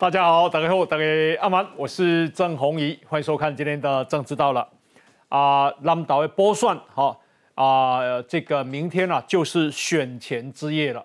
[0.00, 1.04] 大家好，大家好，大家
[1.42, 4.66] 阿蛮，我是郑红怡，欢迎收看今天的《政治到了》
[5.36, 7.14] 啊，南岛的波算哈
[7.54, 11.04] 啊，这个明天呢就是选前之夜了。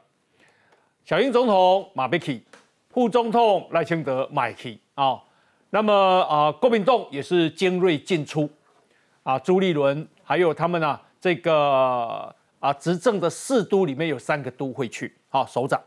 [1.04, 2.42] 小英总统马贝奇，
[2.90, 5.22] 副总统赖清德买起啊，
[5.72, 5.94] 那么
[6.30, 8.50] 啊，国民党也是精锐进出
[9.24, 15.82] 啊，朱立伦还有他们呢，这个啊执政的四都里面有三个都会去啊，首长。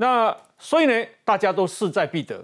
[0.00, 2.42] 那所以呢，大家都势在必得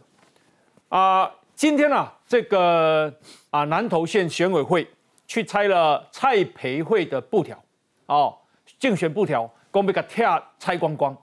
[0.91, 1.31] 啊。
[1.55, 3.11] 今天呢，这个
[3.49, 4.87] 啊南投县选委会
[5.27, 7.59] 去拆了蔡培慧的布条
[8.05, 8.37] 哦，
[8.79, 11.17] 竞选布条，公被给拆拆光光。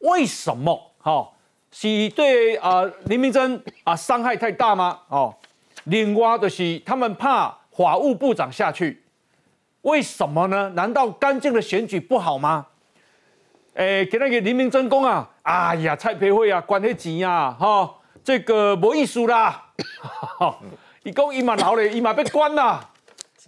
[0.00, 0.78] 为什么？
[0.98, 1.26] 哈，
[1.70, 5.00] 是对啊林明珍啊伤害太大吗？
[5.08, 5.34] 哦，
[5.84, 9.02] 另外就是他们怕法务部长下去，
[9.80, 10.68] 为什么呢？
[10.74, 12.66] 难道干净的选举不好吗？
[13.72, 19.70] 诶，给那个林明真公啊，哎呀，蔡培慧啊，管那钱啊，哈，这个无意思啦。
[21.02, 22.88] 伊讲伊嘛老咧，伊嘛被关啦。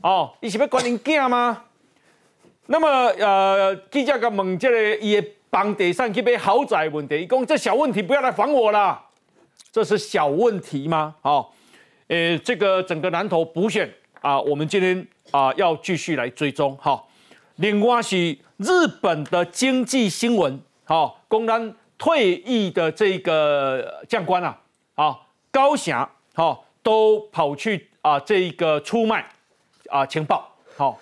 [0.03, 1.65] 哦，伊是要关因囝吗？
[2.67, 9.01] 那么呃，记者甲问这个伊的房地产去买豪宅问题，伊讲这小问题不要来烦我啦。
[9.71, 11.15] 这是小问题吗？
[11.23, 11.47] 哦，
[12.09, 13.89] 呃，这个整个南投补选
[14.21, 17.03] 啊，我们今天啊要继续来追踪哈。
[17.57, 18.37] 另外是。
[18.57, 24.61] 日本的经济新闻，好，公然退役的这个将官啊，
[24.95, 29.25] 啊，高霞，好，都跑去啊，这一个出卖
[29.89, 30.99] 啊情报，好，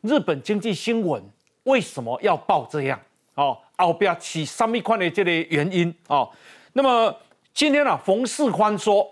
[0.00, 1.22] 日本经济新闻
[1.64, 2.98] 为什么要报这样？
[3.34, 6.30] 哦，后边起三米宽的这类原因哦。
[6.72, 7.14] 那么
[7.54, 9.08] 今天呢，冯世宽说，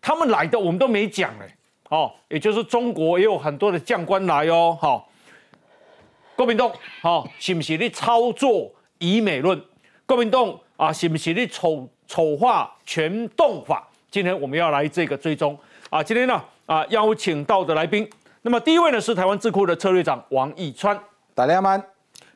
[0.00, 1.56] 他们来的我们都没讲哎，
[1.90, 5.08] 哦，也就是中国也有很多的将官来哦，好。
[6.34, 6.70] 国民党，
[7.00, 9.58] 哈，是不是你操作以美论？
[10.06, 13.84] 国民党啊，是不是你丑丑化全动法？
[14.08, 15.58] 今天我们要来这个追踪
[15.90, 16.00] 啊！
[16.00, 18.08] 今天呢啊，邀请到的来宾，
[18.42, 20.96] 那么第一位呢是台湾智库的策略长王义川，
[21.34, 21.76] 大家好；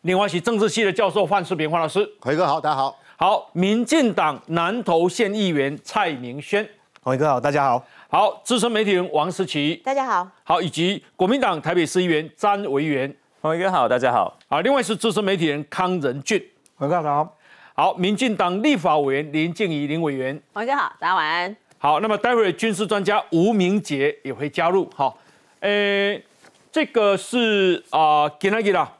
[0.00, 2.98] 另外是政治系的教授范世平范老师，辉哥好，大家好。
[3.16, 6.68] 好，民进党南投县议员蔡明轩，
[7.02, 7.86] 辉哥好，大家好。
[8.08, 10.28] 好，资深媒体人王思琪，大家好。
[10.42, 13.14] 好，以及国民党台北市议员詹维元。
[13.40, 14.36] 洪哥好，大家好。
[14.48, 16.44] 好，另外是资深媒体人康仁俊，
[16.74, 17.36] 洪哥好。
[17.80, 21.56] 好，民进党立法委员林静怡林委员，洪哥好，大家晚安。
[21.78, 24.86] 好，那么待会军事专家吴明杰也会加入。
[24.94, 25.16] 好，
[25.60, 26.22] 诶，
[26.70, 28.92] 这个是啊，今天啦，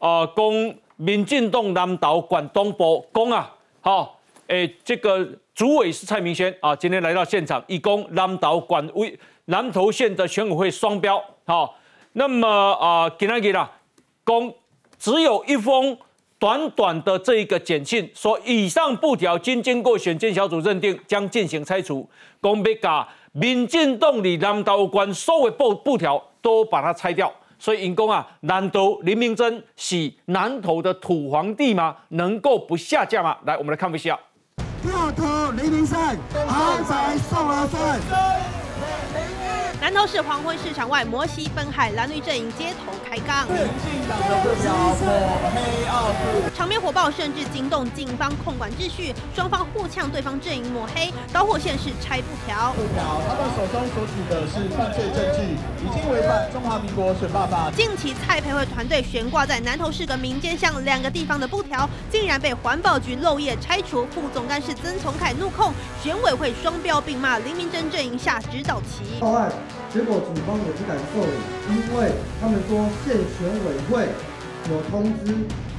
[0.00, 4.18] 啊，公民进党南岛管东部公啊，好，
[4.48, 5.24] 诶，这个
[5.54, 11.76] 主委是蔡明轩啊，今天来到现场，以公南岛管委南投县的选委会双标，好，
[12.14, 13.70] 那么啊，今天啦。
[14.24, 14.52] 公
[14.98, 15.96] 只有一封
[16.44, 22.06] 短短的这一个简讯，说以上布条均经过选监小组认定，将进行拆除。
[22.38, 27.32] 公被把民进党里南投关所有布布条都把它拆掉。
[27.58, 31.96] 所以尹公啊，南投林明珍是南投的土皇帝吗？
[32.10, 33.38] 能够不下架吗？
[33.46, 34.20] 来，我们来看一下。
[34.82, 35.98] 票投林明生，
[36.46, 38.53] 豪宅送儿孙。
[39.80, 43.46] 南投市黄昏市场外，摩西分海蓝绿阵营街头开杠，
[46.56, 52.72] 场面火爆，甚至惊动警方控管秩序，双方互呛，对方阵营抹黑，导火线是拆布条。
[52.72, 55.54] 布条，他们手中所举的是犯罪证据，
[55.84, 57.70] 已经违反中华民国选罢法。
[57.76, 64.06] 近期蔡培慧团队悬挂在南投市跟民间巷两个地方的布条，竟然被环保局漏夜拆除。
[64.14, 69.04] 副总干事曾从凯怒控选委会双标，并骂林明珍阵营下指导棋。
[69.94, 71.30] 结果警方也不敢受理，
[71.70, 72.10] 因为
[72.40, 74.08] 他们说县选委会
[74.68, 75.32] 有通知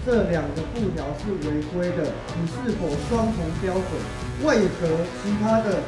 [0.06, 3.84] 这两个布条是违规的，你是否双重标准？
[4.46, 4.88] 为何
[5.22, 5.82] 其他的？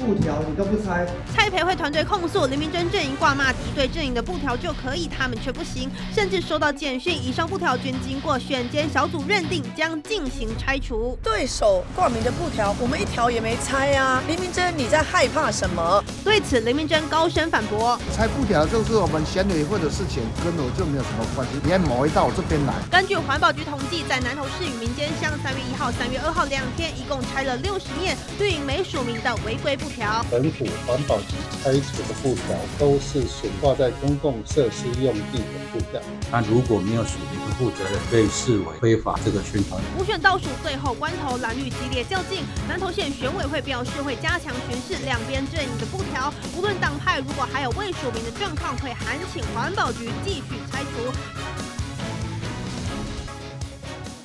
[0.00, 11.18] 布条你都不拆，蔡培慧团队控诉林明珍阵营挂骂敌对阵营的布条就可以，他们却不行，甚至收到简讯，以上布条均经过选监小组认定，将进行拆除。
[11.22, 14.22] 对手挂名的布条，我们一条也没拆啊！
[14.26, 16.02] 林明珍，你在害怕什么？
[16.24, 22.74] 对此，林明珍高声反驳：拆布条就是我们选委会的事情，跟我就没有什么关系，你还抹一到我这边来。
[22.90, 29.89] 根据环保局统计，在南投市与民间乡三月一号、三月二号两天，一共拆了六十面绿营没署名的违规布。
[30.30, 36.00] 本土环保局拆除的布条都是悬挂在公共设施用地的布条，
[36.30, 39.80] 那如果没有署名的负责人，被视为非法这个宣传。
[39.98, 51.69] 五选倒数最后关头，蓝绿激烈较劲，南投县选委会表示会加强巡视两边阵营的布条，无论党派如果还有未署名的状况，会函请环保局继续拆除。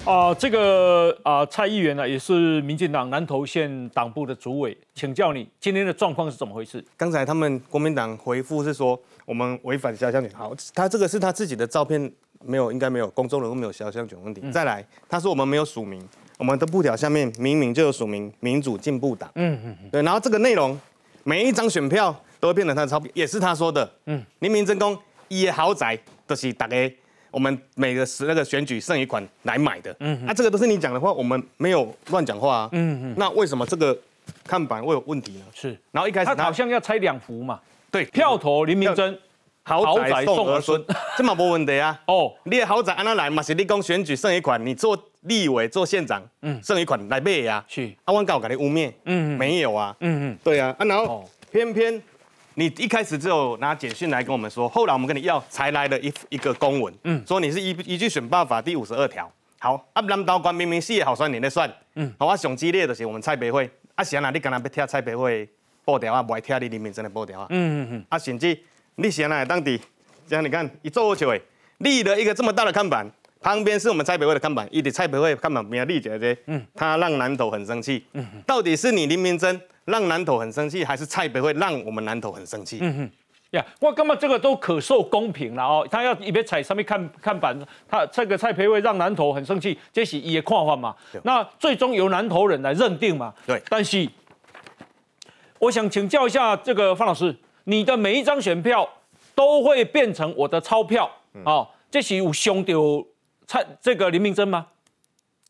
[0.06, 6.84] 啊，这个啊，蔡议员呢，也是民进党南投县党部的主委，请教你今天的状况是怎么回事？
[6.96, 12.00] 刚才他们国民党回复是说我们违反肖像权，好，他这个是他自己的照片，
[12.44, 14.44] 没有，应该没有公众人物没有肖像权问题。
[14.52, 16.08] 再来，他说我们没有署名，
[16.38, 20.80] 我们的布条下面明明就有署名民主进步党，嗯嗯对，然后这个内容
[21.24, 24.96] 每一张选票都会变成他的钞票，也是他说的，嗯，林明真公
[25.30, 25.98] 一豪宅
[26.28, 26.76] 都是大家。
[27.36, 33.96] 我们每个时那个选举剩余款来买的，嗯，那这个都是你讲的话，我们没有乱讲话啊，嗯嗯，那为什么这个
[34.46, 35.42] 看板会有问题呢？
[35.54, 37.60] 是，然后一开始他好像要拆两幅嘛，
[37.92, 39.20] 对，票头林明珍
[39.64, 40.82] 豪宅送儿孙，
[41.18, 52.02] 这么没问题啊， 哦，你的豪宅安那来嘛是你讲选举剩余款，你做立委做县长，嗯，剩余款来买呀，是，阿万搞给你污蔑，嗯，没有啊，嗯嗯，对啊，啊然后偏偏。
[52.58, 59.30] 你一开始只有拿简讯来跟我们说，后来我们跟你要才来了一一个公文，嗯，说你是依依据选办法第五十二条，
[59.60, 65.48] 好，啊，南道官明明四个好算你的算，嗯，好，啊，上激烈的是我们蔡培慧，啊，是啊，你刚才要听蔡培慧
[65.84, 68.58] 报条啊，不爱听你林明真的报条啊，嗯嗯嗯，啊，甚至
[68.96, 69.78] 你现在当地，
[70.26, 71.40] 这样你看，一做起来
[71.80, 73.06] 立了一个这么大的看板，
[73.42, 79.60] 旁边是我们蔡培慧的看板，一直蔡培慧看板边立着这，嗯，他让南投很生气，嗯，到底是你林明真？
[79.86, 82.80] 让南投很生气，还是蔡北会让我们南投很生气？
[82.82, 83.12] 嗯哼，
[83.52, 85.88] 呀，我根本这个都可受公平了哦。
[85.90, 90.96] 他要一边踩上面看看板，他这个蔡培会让南投很生气，这是也看法嘛。
[91.24, 93.34] 那最终由南投人来认定嘛。
[93.46, 93.62] 对。
[93.70, 94.10] 但是，
[95.60, 97.36] 我想请教一下这个方老师，
[97.66, 98.88] 你的每一张选票
[99.34, 101.10] 都会变成我的钞票
[101.44, 102.74] 哦，这是有凶到
[103.46, 104.66] 蔡这个林明珍吗？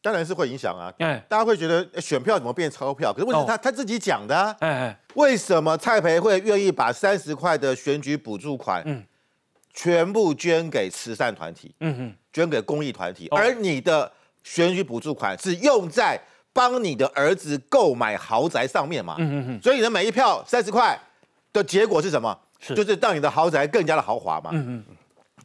[0.05, 0.93] 当然是会影响啊！
[0.99, 3.11] 哎，大家会觉得选票怎么变钞票？
[3.11, 4.55] 可是问题他他自己讲的啊！
[4.59, 9.03] 哎为什么蔡培会愿意把三十块的选举补助款，嗯，
[9.73, 14.11] 全部捐给慈善团体，嗯哼，捐给公益团体，而你的
[14.43, 16.21] 选举补助款是用在
[16.53, 19.15] 帮你的儿子购买豪宅上面嘛？
[19.17, 20.95] 嗯嗯嗯，所以你的每一票三十块
[21.51, 22.37] 的结果是什么？
[22.59, 24.51] 是就是让你的豪宅更加的豪华嘛？
[24.53, 24.95] 嗯嗯，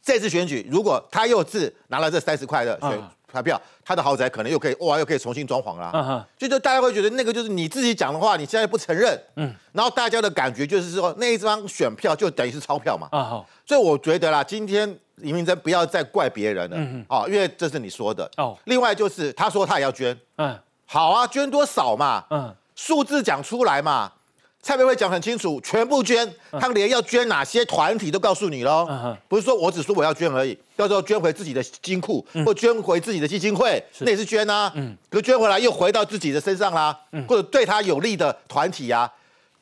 [0.02, 3.02] 这次选举如果他又是拿了这三十块的选。
[3.31, 5.91] 发票，他的豪宅可能又可以哇，又可以重新装潢了。
[5.94, 9.21] 嗯哼就大家会觉得那个就是你自己讲的话，你现在不承认。
[9.37, 13.09] 嗯，然后大家的感觉就是说那一张选票就等于是钞票嘛。
[13.12, 16.77] 啊好，所以我觉得啦，今天李明珍不要再怪别人了。
[16.77, 17.32] 嗯嗯。
[17.32, 18.31] 因为这是你说的。
[18.37, 18.59] 哦。
[18.65, 20.19] 另外就是他说他也要捐。
[20.37, 20.59] 嗯。
[20.87, 22.25] 好啊，捐多少嘛？
[22.31, 22.55] 嗯。
[22.75, 24.12] 数字讲出来嘛。
[24.62, 29.16] 蔡培会讲很清楚，全部捐，他连要捐哪些团体都告诉你喽。
[29.28, 34.72] 不是说我只说我要捐而已，到时候捐回自己的金库或捐回自己的基金会，那也是捐啊。
[35.08, 39.10] 可是捐回来又回到自己的身上啦，或者对他有利的团体呀。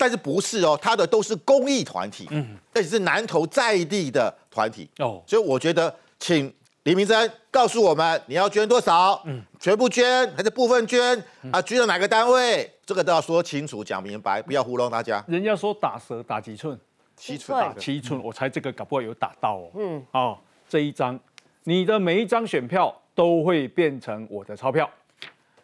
[0.00, 4.88] 但是不是哦，他的都是公益团体，嗯而且是南投在地的团体。
[4.98, 6.52] 哦，所以我觉得，请
[6.88, 9.20] 李明珍告诉我们，你要捐多少？
[9.26, 11.22] 嗯，全部捐还是部分捐？
[11.52, 12.72] 啊，捐到哪个单位？
[12.86, 15.22] 这个都要说清楚、讲明白，不要糊弄大家。
[15.28, 16.80] 人家说打蛇打几寸？
[17.14, 17.60] 七寸。
[17.60, 19.70] 打七寸，我猜这个搞不好有打到哦。
[19.74, 20.02] 嗯。
[20.12, 21.20] 哦，这一张，
[21.64, 24.88] 你的每一张选票都会变成我的钞票。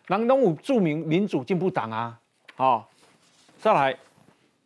[0.09, 2.19] 南东武著名民主进步党啊，
[2.55, 2.87] 好，
[3.59, 3.97] 再来，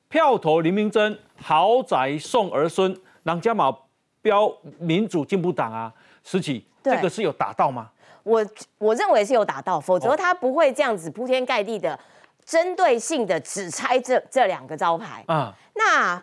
[0.08, 3.72] 票投林明珍，豪宅送儿孙，南加马
[4.20, 5.94] 标民主进步党啊，
[6.30, 7.88] 实际这个是有打到吗？
[8.22, 8.44] 我
[8.76, 11.98] 我认为是有打到，否则他不会这样子铺天盖地的。
[12.44, 16.16] 针对性的只拆这这两个招牌啊，那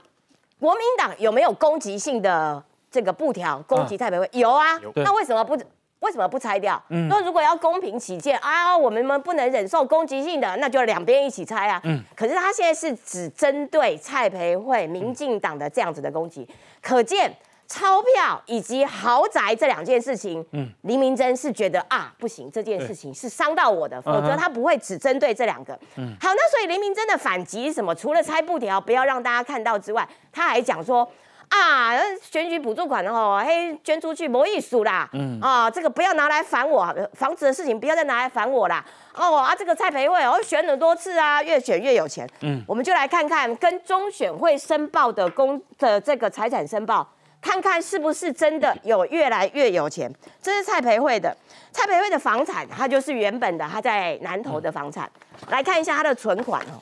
[0.60, 4.28] 国民党有没有攻击性的这个布条攻击台北会？
[4.32, 5.56] 有啊，那为什么不
[6.00, 6.82] 为什么不拆掉？
[6.88, 11.80] 那如果要公平起见啊，我们们不能忍受攻击性的，那就两边一起拆啊。
[11.84, 16.48] 嗯，可是他现在是只针对蔡培慧、民进党的这样子的攻击，
[16.82, 17.32] 可见。
[17.68, 25.78] 钞票以及豪宅这两件事情，嗯，黎明真是觉得啊不行，这件事情是伤到我的，否则他不会只针对这两个。
[25.96, 27.94] 嗯，好，那所以黎明真的反击什么？
[27.96, 31.10] 除了拆布条不要让大家看到之外，他还讲说
[31.50, 38.84] 啊，选举补助款哦，嘿，捐出去没意思啦，嗯啊，这个不要拿来烦我，房子的事情不要再拿来烦我啦。
[39.16, 42.30] 哦啊，这个蔡培慧哦选很多次啊，越选越有钱。
[42.42, 47.08] 嗯，我们就来看看跟中选会申报的公的这个财产申报。
[47.46, 50.12] 看看是不是真的有越来越有钱？
[50.42, 51.36] 这是蔡培慧的，
[51.72, 55.08] 蔡培慧的房产，他就是原本的他在南投的房产。
[55.50, 56.82] 来看一下他的存款哦，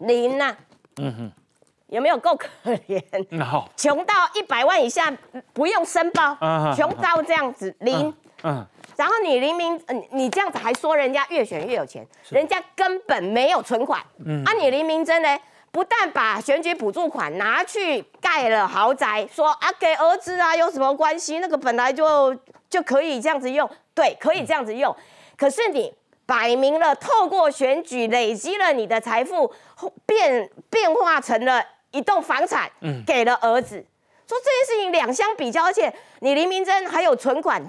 [0.00, 0.54] 零呐，
[0.98, 1.32] 嗯哼，
[1.86, 2.48] 有没有够可
[2.86, 3.02] 怜？
[3.74, 5.10] 穷到一百万以下
[5.54, 6.36] 不用申报，
[6.76, 8.62] 穷到这样子零，嗯，
[8.96, 15.38] 然后你明明嗯你这样子还说人家越选越有钱，人家根本没有存款，嗯，啊你林明真呢？
[15.74, 21.40] 不但把选举补助款拿去盖了豪宅，说啊给儿子啊有什么关系？
[21.40, 22.32] 那个本来就
[22.70, 24.94] 就可以这样子用，对，可以这样子用。
[25.36, 25.92] 可是你
[26.24, 29.52] 摆明了透过选举累积了你的财富，
[30.06, 32.70] 变变化成了一栋房产，
[33.04, 33.84] 给了儿子。
[34.28, 37.60] 说这件事情两相比较，而且你林明珍还有存款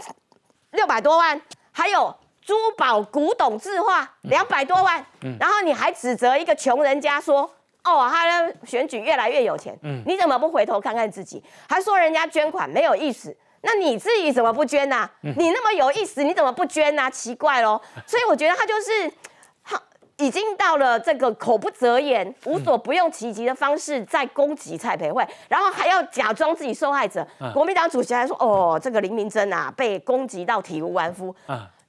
[0.74, 2.14] 六百多万，还有
[2.46, 5.04] 珠宝古董字画两百多万，
[5.40, 7.50] 然后你还指责一个穷人家说，
[7.86, 11.42] 哦，他的选举越来越有钱，嗯你怎么不回头看看自己？
[11.70, 13.36] 还说人家捐款没有意思。
[13.62, 15.10] 那你自己怎么不捐呢？
[15.22, 17.10] 你那么有意思，你怎么不捐呢？
[17.10, 17.82] 奇怪喽！
[18.06, 19.12] 所以我觉得他就是，
[19.64, 19.82] 他
[20.18, 27.28] 已经到了这个口不择言、无所不用其极的方式在攻击蔡培慧，然后还要假装自己受害者。
[27.56, 31.36] 国民党主席还说：“哦，这个林明珍啊，被攻击到体无完肤，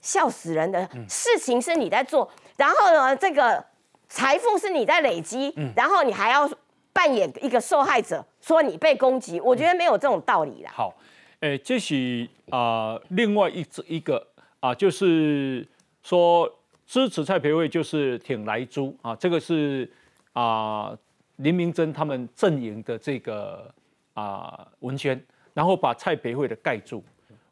[0.00, 2.26] 笑死人的事情是你在做，
[2.56, 3.62] 然后呢，这个
[4.08, 6.48] 财富是你在累积，然后你还要
[6.92, 10.94] 扮演一个受害者，说你被攻击，我觉得没有这种道理啦。”好。
[11.40, 14.26] 诶，这是啊，另外一一个
[14.58, 15.68] 啊，就是
[16.02, 16.50] 说
[16.86, 19.86] 支持蔡培慧就是挺来猪啊，这个是
[20.32, 20.96] 啊
[21.36, 23.70] 林明珍他们阵营的这个
[24.14, 25.22] 啊文宣，
[25.52, 27.04] 然后把蔡培慧的盖住。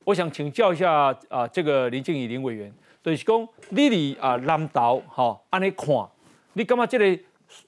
[0.03, 5.89] 我想请教一下啊，这个林静怡林委员，就是讲你里啊南岛哈，安尼看，
[6.55, 7.25] 你干嘛这里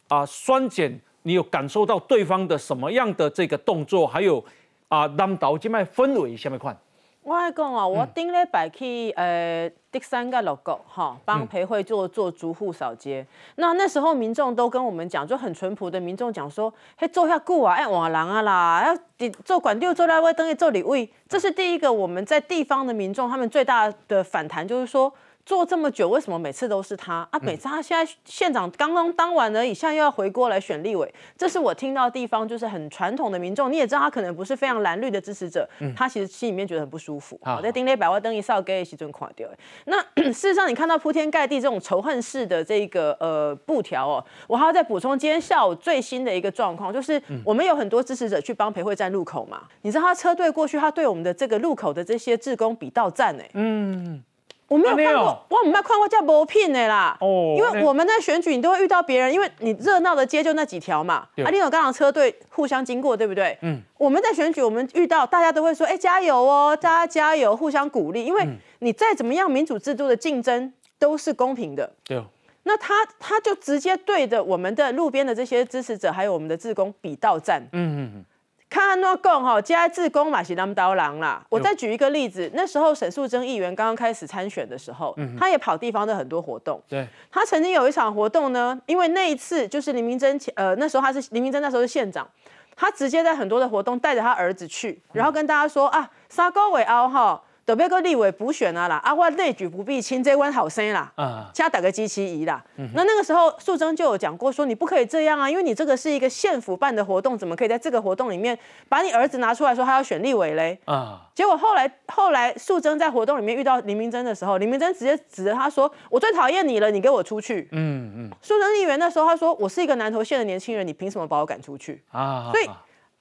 [0.08, 0.98] 啊酸碱？
[1.22, 4.06] 你有感受到对方的什么样的这个动作？
[4.06, 4.44] 还有？
[4.88, 6.76] 啊，南岛这卖氛围什么款？
[7.24, 13.26] 我来讲啊，我顶礼拜去呃第三个路口哈，帮培慧做做逐户扫街。
[13.56, 21.10] 那那时候民众都跟我们讲，就很淳朴的民众讲说，嘿做下顾啊，哎换人啊啦，要做管六做来位等于做礼位。
[21.28, 25.12] 这是第一个我们在地方的民众他们最大的反弹，就是说。
[25.46, 27.38] 做这么久，为什么每次都是他啊？
[27.40, 37.38] 每次他现在县长刚刚当完而已，现在又要回锅来选立委，这是我听到地方就是很传统的民众，你也知道他可能不是非常蓝绿的支持者，他其实心里面觉得很不舒服。
[37.44, 39.48] 好，在丁磊百万灯一扫给西尊垮掉。
[39.84, 54.24] 那 事实上，你看到铺天盖地这种仇恨式的这个呃布条哦，我还要再补充，今天下午最新的一个状况就是，我们有很多支持者去帮裴慧站路口嘛，你知道他车队过去，他对我们的这个路口的这些志工比到站哎，嗯。
[54.68, 57.16] 我没有看过，我没有看过叫磨聘的啦。
[57.20, 61.26] 哦，因为我们在选举，你都会遇到别人，因为你热闹的街就那几条嘛。
[61.44, 63.56] 啊，你有刚好车队互相经过，对不对？
[63.62, 63.80] 嗯。
[63.98, 68.46] 我们在选举，我们遇到大家都会说：“哎，加油哦，大家加油，互相鼓励。”因为
[68.80, 71.90] 你再怎么样，民主制度的竞争都是公平的。
[72.04, 72.22] 对。
[72.64, 77.62] 那他他就直接对着我们的路边的这些支持者，还有我们的志工比道战。
[77.70, 78.24] 嗯嗯嗯。
[78.68, 81.42] 看安诺贡哈，加自公马西南刀郎啦。
[81.48, 86.82] 我再举一个例子，那时候沈素贞议员刚刚开始参选的时候，他也跑地方的很多活动。
[86.88, 92.28] 对，他曾经有一场活动呢，因为那一次就是林明珍，呃，那时候他是林明珍，那时候是县长，
[92.74, 97.42] 他直接在很多的活动带着他儿子去，然后跟大家说啊，沙高尾凹哈。
[97.66, 102.64] 特别个立委补选啊啦，啊我内举不必亲，这关好生啦，啊，加打个机器仪啦。
[102.76, 108.56] 嗯那那个时候素贞就有讲过，说你不可以这样啊，因为你这个是一个县府办的活动，怎么可以在这个活动里面
[108.88, 110.78] 把你儿子拿出来说他要选立委嘞？
[110.84, 122.70] 啊，结果后来后来素贞在活动里面遇到林明珍的时候，林明珍直接指着他说：“我最讨厌你了，你给我出去。”嗯嗯，素贞议员那时候他说：“我是一个南投县的年轻人，你凭什么把我赶出去？”啊，所以。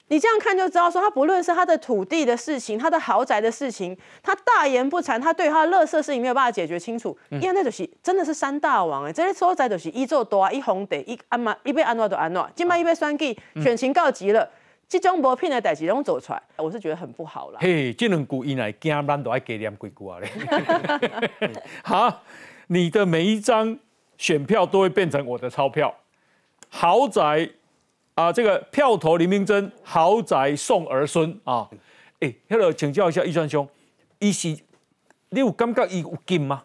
[0.08, 7.16] 你这样看就知道，说他不论是他的土地的事情，他的豪宅的事情，他大言不惭，他对他的乐色事情没有办法解决清楚。
[7.30, 14.48] 因为那就是真的是三大王哎，这些所在就是一座多啊，一红得一安嘛，一被安诺都安诺，今麦一被双计，选情告急了，
[14.88, 17.58] 这种薄片的代志拢走出来，我是觉得很不好了。
[17.60, 21.50] 嘿，这两句以来惊咱都爱给念几句啊嘞。
[21.82, 22.22] 好，
[22.68, 23.76] 你的每一张
[24.16, 25.92] 选票都会变成我的钞票，
[26.68, 27.50] 豪宅。
[28.16, 31.68] 啊，这个票投林明珍，豪宅送儿孙啊！
[32.20, 33.68] 哎，Hello，请教一下易川兄，
[34.18, 34.48] 伊是
[35.28, 36.62] 你有感觉伊有进吗？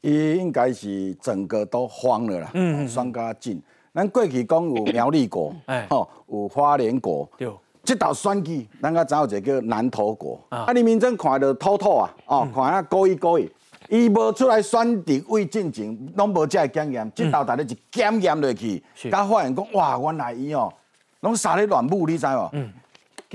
[0.00, 3.62] 伊应该是整个都慌了啦，嗯嗯，双加进。
[3.92, 7.52] 咱过去讲有苗栗国，哎，吼，有花莲国，对，
[7.84, 10.40] 这道选举，咱个知有一个叫南投国。
[10.48, 13.46] 啊，林明珍看着透透啊，哦，看啊故意故意。
[13.92, 20.72] 伊无出来选择为进前，拢无遮个检验，即道逐日一检验落去，甲发现讲哇，原来伊哦，
[21.20, 22.48] 拢杀咧乱舞，你知无？
[22.54, 22.72] 嗯。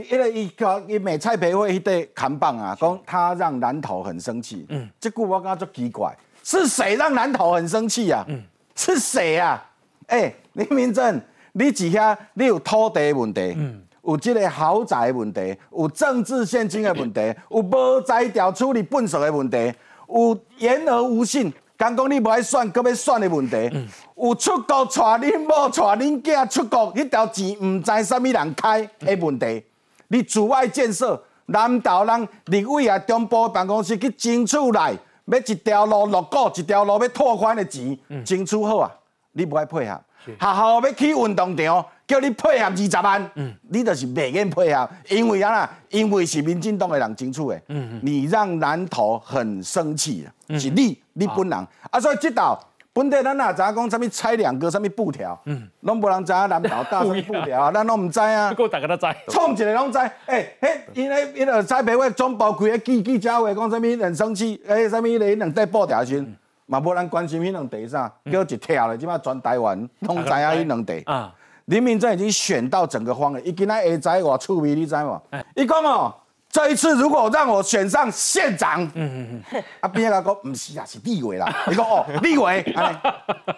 [0.09, 4.65] 因为伊甲伊美菜培会迄块扛棒啊，讲他让南投很生气。
[4.69, 4.89] 嗯。
[4.99, 8.25] 这句我感觉足奇怪，是谁让南投很生气啊？
[8.27, 8.41] 嗯。
[8.75, 9.63] 是谁啊？
[10.07, 11.21] 哎，林明正，
[11.51, 17.21] 你几下你有土地问题，嗯，有即个豪宅问题，有政治现金的问题，
[17.51, 19.71] 有无在调处理粪扫的问题。
[20.07, 23.69] 有言而无信，刚讲你无爱选，搁要选的问题；
[24.15, 29.63] 有出国带恁某、带恁囝出国，迄条钱唔知啥物人开的问题。
[30.07, 38.91] 你阻碍建设，南投人立委啊，中部办公室去争取来，要一条路落股，一条路要拓宽的钱，争取好啊，
[39.33, 40.01] 你不爱配合，
[40.39, 43.31] 学校要去运动场，叫你配合二十万，
[43.69, 47.61] 你就是袂愿配合，因为啊啦，因为是民进党的人争取的，
[48.01, 50.27] 你让南投很生气
[50.59, 52.59] 是你，你本人，啊，所以这道。
[52.93, 58.49] 本地咱也知影讲什么拆两个什么布条，嗯，拢无人知影南投搭 什么布条啊，咱拢唔知啊。
[58.49, 59.99] 不过大家都知，创一个拢知。
[60.25, 66.25] 哎，迄因为因为栽培会总部规个记记者会，讲什么很生气，哎，什么迄两块布条先，
[66.67, 71.01] 嘛无人关心迄两地啥，叫一跳咧，即摆全台湾拢知影迄两地。
[71.07, 71.33] 啊，
[71.65, 75.21] 林明正已经选到整个方了，伊今仔下仔我趣味，你知无？
[75.55, 76.13] 伊讲哦。
[76.49, 81.45] 这一次如果让我选上县长，嗯嗯嗯， 啊边个讲毋是啊，是立委啦。
[81.69, 82.63] 伊讲哦， 立委，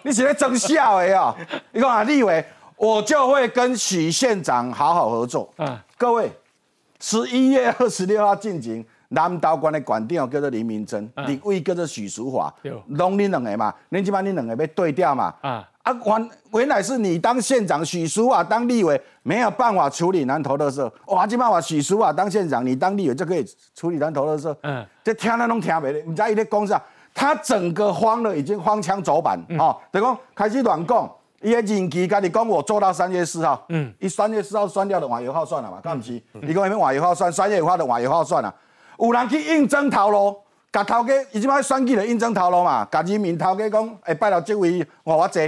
[0.02, 1.34] 你是在装笑的哦。
[1.72, 2.44] 伊讲啊，立委，
[2.76, 5.48] 我就会跟许县长好好合作。
[5.58, 6.30] 嗯，各位，
[6.98, 12.52] 十一月二十六号进行南道关的管长叫做林明珍，立委叫做许淑华，
[12.88, 15.34] 拢你两个嘛，恁即摆你两个要对调嘛？
[15.40, 15.66] 啊。
[15.82, 20.82] 啊，原原来是你当县长，许淑华当立委没有办法处理南投的事。
[21.06, 23.42] 哇，即办法许淑华当县长，你当立委就可以
[23.74, 24.54] 处理南投的事。
[24.62, 26.80] 嗯，这听那拢听袂咧，唔知伊咧讲啥，
[27.14, 29.40] 他整个慌了，已经荒腔走板。
[29.58, 33.64] 哦，等讲开始乱讲，伊个任期家己讲我做到三月四号。
[33.70, 36.12] 嗯，伊三月四号算掉的网油号算了嘛，干唔是？
[36.42, 38.54] 伊讲迄边网油号算，三月五号的网油号算了。
[39.00, 40.36] 有人去应征头路，
[40.70, 45.42] 甲头家，伊即摆选举了应征头路嘛，甲人民头家讲，会拜到即位我我坐。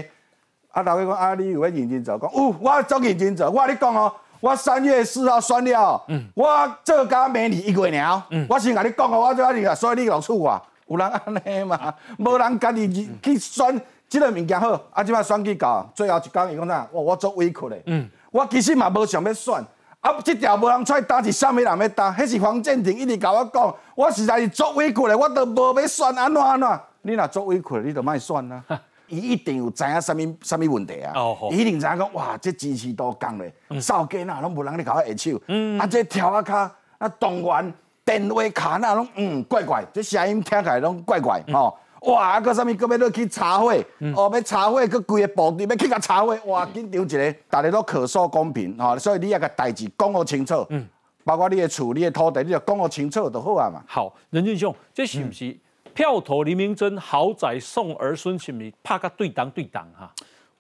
[0.71, 3.50] 啊，头家讲啊，你有要认真做，讲哦，我做认真做。
[3.50, 8.26] 我甲你讲哦，我三月四号选了，嗯我做甲明年一月了。
[8.49, 11.94] 我先甲你讲哦，我做啊你啊，所以你老处我，有人安尼嘛？
[12.18, 13.78] 无人家己去选
[14.09, 16.87] 即个物件好，啊，即摆选举到最后一讲伊讲呐？
[16.90, 17.82] 我我做委屈嘞。
[17.85, 19.62] 嗯，我其实嘛无想要选，
[20.02, 22.12] 啊，即条无人出来担是啥物人要担？
[22.14, 26.81] 迄是黄建庭一直甲我讲，我实在是作委屈嘞，我都无要选安怎安怎？
[27.03, 28.64] 你若作委屈，你就莫选啊。
[29.07, 31.12] 伊一定有知影啥物啥物问题啊！
[31.50, 35.40] 伊一定知影讲，哇，这支持度降咧，扫街那拢无人咧搞下手，
[35.79, 37.74] 啊，这跳啊卡，啊动员
[38.05, 41.79] 电话卡那拢嗯怪怪，这声音听起来拢怪怪吼。
[42.02, 43.84] 哇，啊个什物搁要落去查会，
[44.16, 50.86] 哦要查会，搁规个部队要去甲查会，哇紧张一个，大家都可说公平吼，所以你也甲代志讲好清楚，嗯，
[51.24, 53.82] 包括你的厝、你的土地，你就讲好清楚就好啊嘛。
[53.86, 55.56] 好，任俊雄，这是不是？
[55.94, 60.10] 票投黎明真豪宅送儿孙，是咪怕个对当对当哈？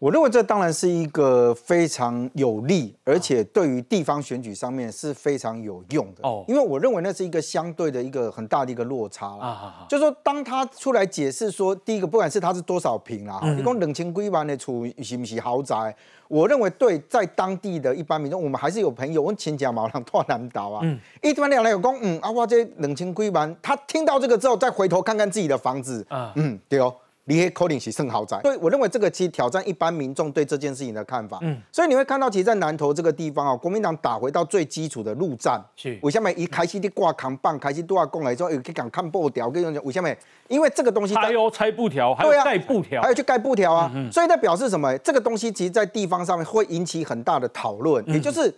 [0.02, 6.44] 我认为这当然是一个非常有利，而且对于地方选举上面是非常有用的哦。
[6.48, 9.86] 因为我认为那是一个相对的一个很大的一个落差啊。
[9.88, 15.94] 就说当他出来解释说，第一个不管是他是多少平啦，一共冷清规万的处是不是豪宅？
[16.26, 20.82] 我认为对，在当地的一般民众，我们还是有朋友，我亲戚毛人拓南岛啊，
[21.22, 26.92] 一般两来有讲，嗯，啊，我这冷清规万，他听到这个之后，再回头看看自己的房子，嗯，对哦。
[27.24, 31.38] 你黑口令是甚豪宅，所以我认为这个其实挑战一般民众对这件事情的看法。
[31.42, 35.64] 嗯，所以你会看到，其实，在南投这个地方啊，国民党打回到最基础的陆战。
[35.76, 40.12] 是，为什么一开始的挂扛棒，开始都要讲来之后，有去讲看布条，跟你讲为什么？
[40.48, 43.90] 因为这个东西还有拆布条，还有盖布条，还有去盖布条啊。
[44.10, 44.98] 所以它表示什么？
[44.98, 48.52] 这个东西其实，在地方上面会引起很大的讨论，也就是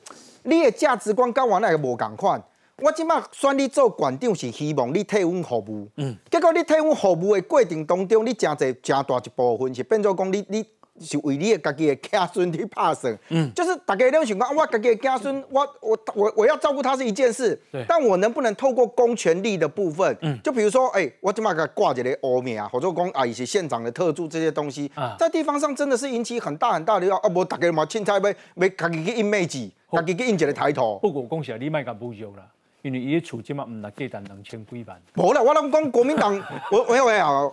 [0.44, 2.42] 你的价值观跟我那个无共款。
[2.82, 5.88] 我即马选你做馆长，是希望你替阮服务。
[5.96, 10.64] 嗯，结果你替阮服务的过程当中，你真侪真大一部分是变做讲你你
[11.00, 13.16] 是为你的家己的子孙去拍算。
[13.28, 17.60] 嗯，就是大家拢想讲，我家己的子孙，我我我我要照顾他是一件事。
[17.86, 28.20] 但我能不能透过公权力的部分，嗯，就比如说，哎，我即马给挂一个欧米啊，或者讲啊，一些县长的特助这些东西，在地方上真的是引起很大很大的要啊，无大家嘛凊彩要
[28.56, 30.98] 要家己去印妹子，家己去印一个抬头。
[31.00, 32.42] 不过恭喜你卖甲不用啦。
[32.84, 35.00] 因为伊的处境嘛，唔那价单两千几万。
[35.14, 36.38] 无啦，我拢讲国民党，
[36.70, 37.50] 我我喂啊，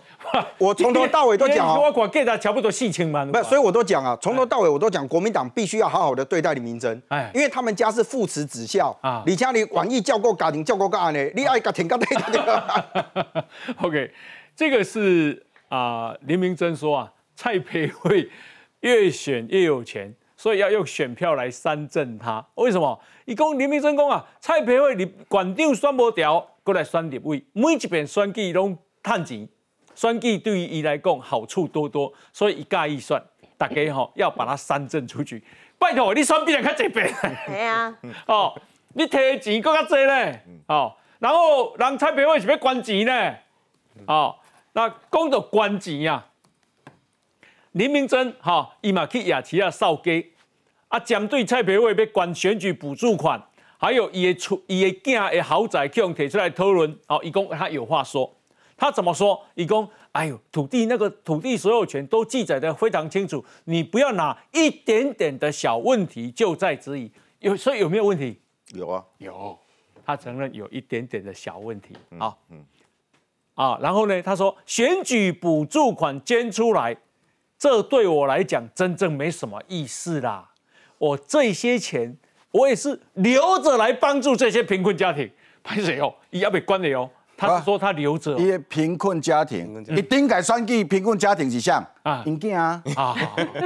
[0.58, 1.80] 我从头到尾都讲啊。
[1.80, 3.26] 我讲价单差不多四千万。
[3.32, 9.22] 不，所以我都讲啊，从头到尾我都讲，国民党必须要好好的对待李明珍，哎，因为他们家是父慈子孝啊。
[9.24, 13.44] 李家里晚意教过家庭，教过个案呢，你爱家庭家庭个。
[13.80, 14.12] OK，
[14.54, 18.28] 这个是啊，林明珍说啊，蔡培慧
[18.80, 20.14] 越选越有钱。
[20.42, 23.00] 所以要用选票来三振他，为什么？
[23.26, 29.48] 伊讲林明真讲啊，蔡培慧你馆长选无掉，过来选立委，每一遍选举拢趁钱，
[29.94, 33.22] 选举对于伊来讲好处多多，所以一介意选，
[33.56, 35.40] 大家吼要把他三振出去。
[35.78, 37.14] 拜托，你选比人较济遍。
[37.46, 37.96] 系啊。
[38.26, 38.60] 哦，
[38.94, 40.34] 你提钱更较多呢。
[40.66, 43.34] 哦，然后人蔡培慧是要关钱呢。
[44.08, 44.34] 哦，
[44.72, 46.26] 那讲到关钱啊，
[47.70, 50.30] 林明真哈，伊嘛去亚齐亚扫街。
[50.92, 53.42] 啊，针对蔡培慧要管选举补助款，
[53.78, 56.94] 还有伊的出伊的囝的豪宅，用提出来讨论。
[57.08, 58.30] 哦，伊讲他有话说，
[58.76, 59.42] 他怎么说？
[59.54, 67.10] 伊讲，哎呦，土地那个土地所有权都记载的非常清楚，你不要拿一点点的小问题就在质疑。
[67.38, 68.38] 有所以有没有问题？
[68.74, 69.58] 有啊，有。
[70.04, 71.96] 他承认有一点点的小问题。
[72.18, 72.62] 好，嗯，
[73.54, 76.94] 啊，然后呢，他说选举补助款捐出来，
[77.58, 80.50] 这对我来讲真正没什么意思啦。
[81.02, 82.16] 我这些钱，
[82.52, 85.28] 我也是留着来帮助这些贫困家庭。
[85.64, 86.14] 拍谁哦？
[86.30, 87.10] 伊要被关了哦。
[87.36, 88.36] 他是说他留着。
[88.38, 91.84] 伊贫困家庭，你顶改算计贫困家庭是啥？
[92.04, 92.80] 啊，因囝啊。
[92.94, 93.16] 啊。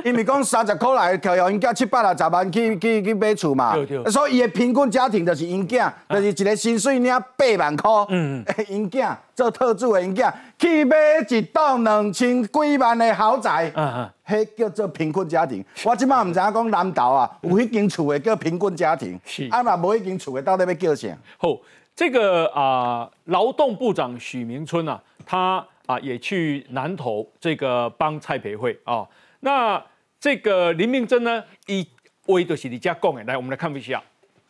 [0.02, 3.74] 因为讲三十块来，扣由因囝七百六十万去去去买厝嘛。
[3.74, 4.02] 对对。
[4.10, 7.90] 所以伊的贫困家庭就是因囝，就是一个薪水领八万块。
[8.08, 8.64] 嗯嗯。
[8.70, 10.96] 因囝做特助的因囝去买
[11.28, 13.70] 一栋两千几万的豪宅。
[13.74, 14.10] 嗯嗯。
[14.26, 15.64] 迄叫做贫困家庭。
[15.84, 19.18] 我即摆唔知影讲南投啊，有迄间厝的叫贫困家庭。
[19.24, 19.48] 是。
[19.50, 21.08] 啊若，无迄间厝的到底要叫啥？
[21.38, 21.56] 好。
[21.94, 29.02] 这个啊，劳动部长许明春啊，他啊也去南投这个帮蔡培慧啊。
[29.40, 29.82] 那
[30.20, 31.88] 这个林明珍呢，以
[32.26, 34.02] 为的是你家讲的，来，我们来看一下。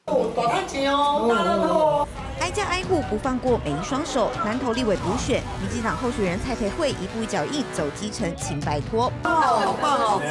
[0.06, 2.08] 哦，大太钱哦，大乐透。
[2.46, 9.12] 挨家挨户不放过每一双手，南投立委补选，民进党候选人蔡培慧一步一脚印走基层，请拜托。
[9.24, 10.22] 哦，好棒哦！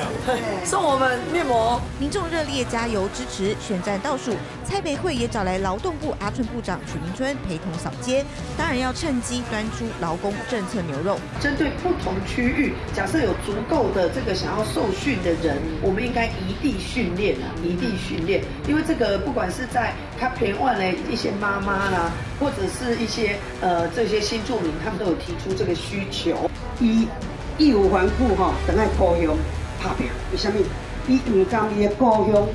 [0.63, 3.54] 送我们面膜，民众热烈加油支持。
[3.60, 8.23] 选战倒数，蔡培慧也找来劳动部阿春部长许明春陪同扫街，
[8.58, 11.19] 当然要趁机端出劳工政策牛肉。
[11.41, 22.12] 针对不同区域，假设有足够的这个想要受训的人，我们应该一地训练啊，一地训练，因为这个不管是在他陪伴了一些妈妈啦。
[22.39, 26.49] 或者是一些呃这些新住民，他们都有提出这个需求，
[26.80, 27.08] 以
[27.58, 29.38] 义无反顾哈，等下故乡
[29.82, 30.58] 拍拼，为什么？
[31.08, 32.45] 伊唔甘伊的故乡。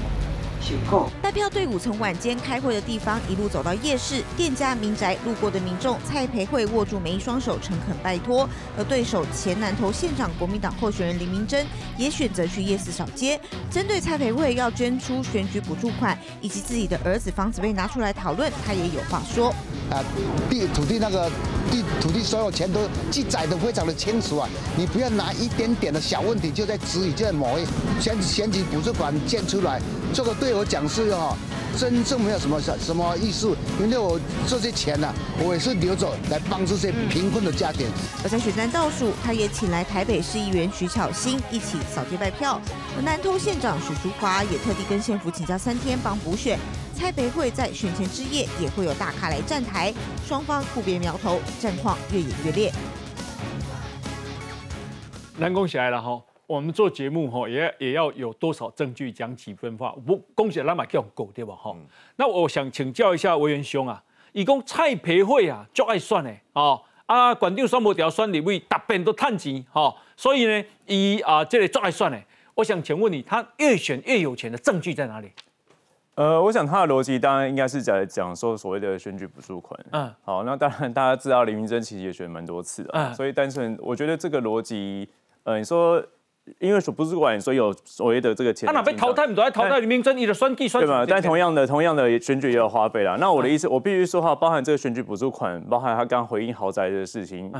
[1.23, 8.49] 代票队伍从晚间开会的地方一路走到夜市、店家、民宅，路过的民众蔡培慧握住每一双手，诚恳拜托。
[8.77, 13.41] 而对手前南投县长国民党候选人林明珍也选择去夜市扫街。
[13.71, 19.55] 针对蔡培慧要捐出选举补助款，以及自己的儿子房子被拿出来讨论，他也有话说。
[19.91, 20.05] 啊，
[20.49, 21.29] 地土地那个
[21.71, 27.65] 地土地所有权都记载的非常的清楚啊，你不要拿一点点的小问题就在质疑，就在抹黑。
[28.01, 29.81] 选选举补助款建出来，
[30.15, 30.55] 这个对。
[30.55, 31.37] 我讲是哈，
[31.79, 37.87] 真正没有什么什什么意思，因为我这些钱呢，我也是留着来帮助这些贫困的家庭。
[38.23, 42.61] 而在选战倒数，他也请来台北市议员徐巧芯一起扫街拜票，
[42.97, 46.59] 而南投县长许淑华也特地跟县府请假三天帮补选。
[47.01, 49.91] 蔡培慧在选前之夜也会有大咖来站台，
[50.23, 52.71] 双方互别苗头，战况越演越烈。
[55.39, 56.23] 南宫起来了哈。
[56.47, 59.95] 我们做节目哈，也也要有多少证据讲几分话？
[60.07, 61.55] 不，恭喜拉马叫狗对吧？
[61.55, 61.75] 哈，
[62.17, 72.23] 那我想请教一下委员兄啊，以讲蔡培慧啊，就爱算的哦，啊，管定双无条算立委，答辩都趁钱哈，所以呢，以啊这里就爱算的。
[72.57, 75.31] 我想请问你，他越选越有钱的证据在哪里？
[76.21, 79.79] 呃，我想他的逻辑当然应该是在讲说所谓的选举补助款。
[79.93, 85.09] 嗯，好，那当然大家知道林明珍其实也选蛮多次的，嗯，所以单纯我觉得这个逻辑，
[85.45, 86.05] 呃，你说。
[86.59, 88.67] 因为所不是管，所以有所谓的这个钱。
[88.67, 89.25] 他哪被淘汰？
[89.25, 90.83] 你都在淘汰里面争议的算计算。
[90.83, 91.05] 对吧？
[91.07, 93.17] 但同样的，同样的选举也有花费啦。
[93.21, 97.53] 那我的意思，我必须说哈，包含这个选举补助款，包含他刚回应豪宅的事情。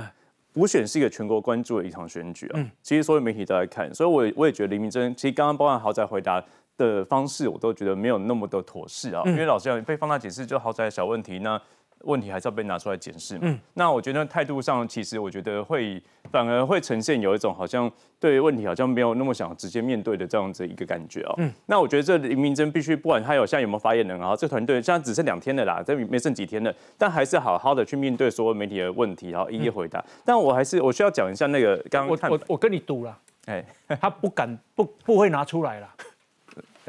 [0.53, 2.55] 补选是一个全国关注的一场选举啊。
[2.55, 2.69] 嗯。
[2.83, 6.43] 其实所有媒体都在看，所以我我也觉得林明珍，其实刚刚包含豪宅回答
[6.87, 9.23] 的方式，我都觉得没有那么的妥适啊。
[9.27, 11.61] 因为老实讲，被放大解释就豪宅小问题那。
[12.05, 13.41] 问题还是要被拿出来检视嘛？
[13.43, 21.35] 嗯，那我觉得态度上，其实我觉得会反而会呈现有一种好像对问题好像没有那么想直接面对的这样子一个感觉哦。
[21.37, 30.03] 嗯，那我觉得这林明珍必须不管他有现在有没有发言人啊，这团队现在只剩两天了啦，这没剩几天了，但还是好好的去面对所有媒体的问题，然后一一回答。
[30.25, 33.15] 但我还是我需要讲一下那个刚刚我我跟你赌了，
[33.45, 33.63] 哎，
[34.01, 35.95] 他不敢不不会拿出来了，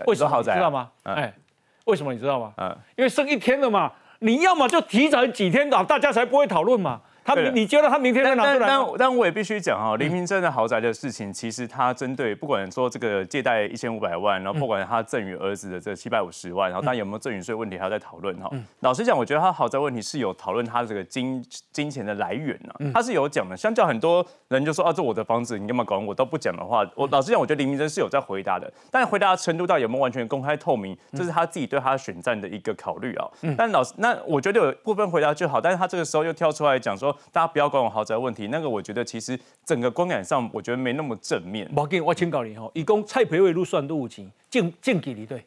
[0.07, 0.43] 为什么？
[0.43, 0.89] 知道吗？
[1.03, 1.33] 哎，
[1.85, 2.53] 为什么你知道吗？
[2.57, 3.91] 嗯，因为剩一天了嘛。
[4.19, 7.01] 你要么就提早几天搞，大家才不会讨论嘛。
[7.23, 8.67] 他你觉得他明天会拿出来？
[8.67, 18.49] 但但我也必须讲哈，林明真的豪宅的事情，其实他针对不管说这个借贷一千五百万，然后不管他赠与儿子的这七百五十万，然后但有没有赠与税问题，还要在讨论哈。
[18.79, 23.57] 老实讲，我觉得他豪宅问题是有讨论他这个金金钱的来源呢，他是有讲的。
[23.57, 26.15] 相较很多人就说啊，这我的房子，你干嘛管我？
[26.21, 33.27] 都不讲的话，我老实讲，我觉得林明真是有在回答的，但回答的程度到有没有完全公开透明，这是他自己对他选战的一个考虑啊。
[33.57, 37.91] 但老师，那我觉得有部分回答就好，但是他这个时候又跳出来讲说，大家不要管我。
[37.91, 41.69] 豪宅问题，那个我觉得其实整个观感上，我觉得没那么正面。
[41.75, 44.31] 我给我请教你哈，一共蔡培慧路算多有钱？
[44.49, 45.43] 进进几里对？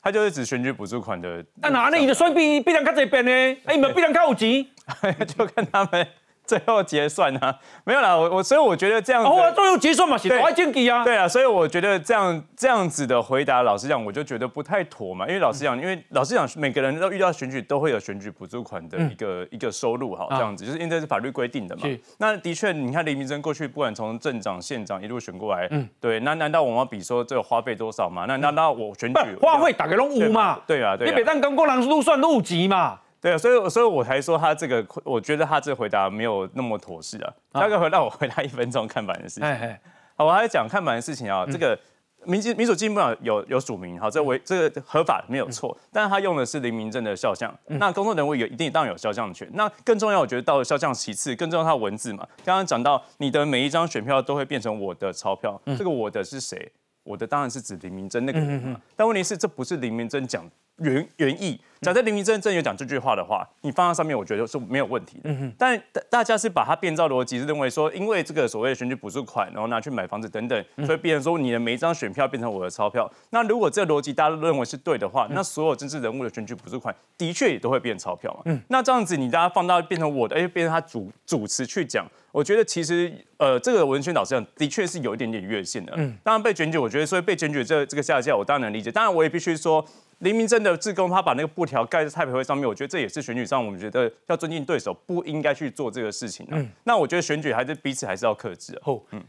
[0.00, 1.44] 他就是指选举补助款的。
[1.56, 1.98] 那哪里？
[1.98, 3.30] 你的算比必然看这边呢？
[3.64, 4.64] 哎，你们必然看有钱，
[5.26, 6.06] 就看他们。
[6.48, 7.54] 最后结算呢？
[7.84, 11.04] 没有啦，我我所以我觉得这样，哦，最后结算嘛，写多件给啊。
[11.04, 15.26] 对啊，所以我觉得这样这样子的回答，老实讲，我就觉得不太妥嘛。
[15.28, 21.82] 因为老实讲，因为老实讲，每个人都遇到选举都会有选举补助款的一个一个收入哈，这样子就是因为这是法律规定的嘛。
[22.16, 28.24] 那的确，你看林明珍过去不管从镇长、县长一路选过来，嗯，对，那难道我们要比说这个花费多少嘛？
[28.26, 30.58] 那那那我选举花费大概拢五嘛？
[30.66, 31.10] 对啊，对。
[31.10, 33.00] 你北当刚过人路算路级嘛？
[33.20, 37.32] 对啊，所以所以我才说他这个，我觉得他这个回答没有那么妥适啊。
[37.52, 39.78] 大概回让我回答一分钟看板的事情。
[40.16, 41.44] 好，我还讲看板的事情啊。
[41.50, 41.78] 这个
[42.24, 47.52] 民民主进步党有有署名，好，这为这个合法没有错，但是他用的是林明正的肖像。
[47.66, 49.48] 那公众人物有一定当然有肖像权。
[49.54, 52.26] 那更重要，我觉得到了肖像其次，更重要他的文字嘛。
[52.44, 56.70] 刚刚讲到你的每一张选票都会变成我的钞票，这个我的是谁？
[57.08, 58.80] 我的当然是指林明珍那个人嘛。
[58.94, 60.44] 但问题是，这不是林明珍讲。
[60.80, 65.52] 原原意，假设林明珍真有讲这句话的话，你放在上面，我觉得是没有问题的。
[65.58, 65.76] 但
[66.08, 73.10] 大家是把它变造逻辑，是认为说，因为这个所谓的选举补助款，然后拿去买房子等等，所以变成说你的每一张选票变成我的钞票。
[73.30, 78.60] 那如果这个逻辑大家都认为是对的话，那所有政治人物的选举补助款的确也都会变钞票嘛。
[78.68, 82.06] 那这样子，你大家放到变成我的，哎，变成他主主持去讲，
[82.38, 85.92] 我觉得其实呃，这个文轩老师讲的确是有一点点越线的。
[85.96, 88.92] 嗯，当然被检举，我觉得所以被检举这这个下架，我当然能理解。
[88.92, 89.84] 当然我也必须说。
[90.20, 98.76] 林明真的自工，他把那个布条盖在蔡培慧上面，我觉得这也是选举上，我们觉得要尊敬对手，不应该去做这个事情嗯，那我觉得选举还是彼此还是要克制。
[98.82, 99.22] 好，嗯，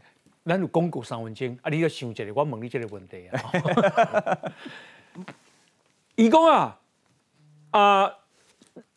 [0.44, 4.38] 咱有公告三分钟，啊，你要想一个，我问你这个问题啊。
[6.16, 6.80] 义工啊，
[7.70, 8.12] 啊，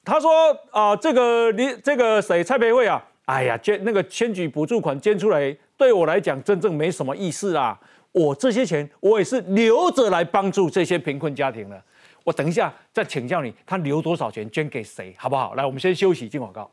[0.04, 0.32] 他说
[0.72, 7.80] 啊，这个你这个谁蔡培慧啊，哎呀，捐那个选举补助款捐出来，对我来讲真正没什么意思啊。
[8.12, 11.82] 我这些钱，我也是留着来帮助这些贫困家庭的。
[12.26, 15.54] 我等一下再请教你，他留多少钱捐给谁，好不好？
[15.56, 16.70] 来，我们先休息，进广告。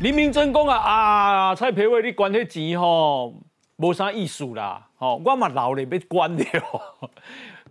[0.00, 3.34] 黎明真讲啊啊，蔡培伟，你管那钱吼，
[3.76, 4.88] 无啥意思啦。
[4.96, 6.44] 吼，我嘛老了，要管了。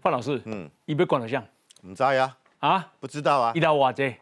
[0.02, 1.44] 范老师，嗯，你要管得像？
[1.82, 2.36] 唔知呀？
[2.60, 2.94] 啊？
[3.00, 3.54] 不知道啊？
[3.56, 4.16] 一到我这？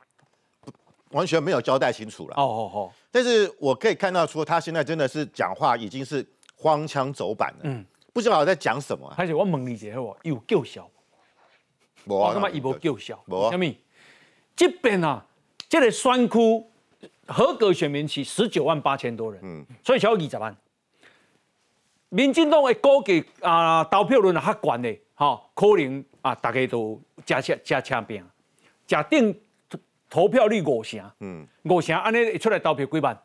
[1.12, 2.36] 完全没有交代清楚了。
[2.36, 2.92] 哦哦哦！
[3.10, 7.60] 但是我可以看到，说他现在真的是讲话已经是荒腔走板了。
[7.64, 9.12] 嗯，不知道在讲什么。
[9.18, 10.90] 而且我问你一下，好有够小？
[12.04, 13.24] 我他妈一无够小。
[13.50, 13.80] 小米，
[14.56, 15.26] 这边啊，
[15.70, 16.66] 这个选区
[17.26, 19.40] 合格选民是十九万八千多人。
[19.44, 20.56] 嗯，所以少二十万。
[22.10, 28.24] 民进党的估计啊，投票率啊较悬的，吼，可能啊，大家都加车加车兵，
[28.86, 29.36] 假定。
[30.10, 33.16] 投票率五成，嗯，五成，安尼出来投票几万？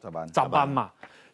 [0.00, 0.88] 十万，十万嘛，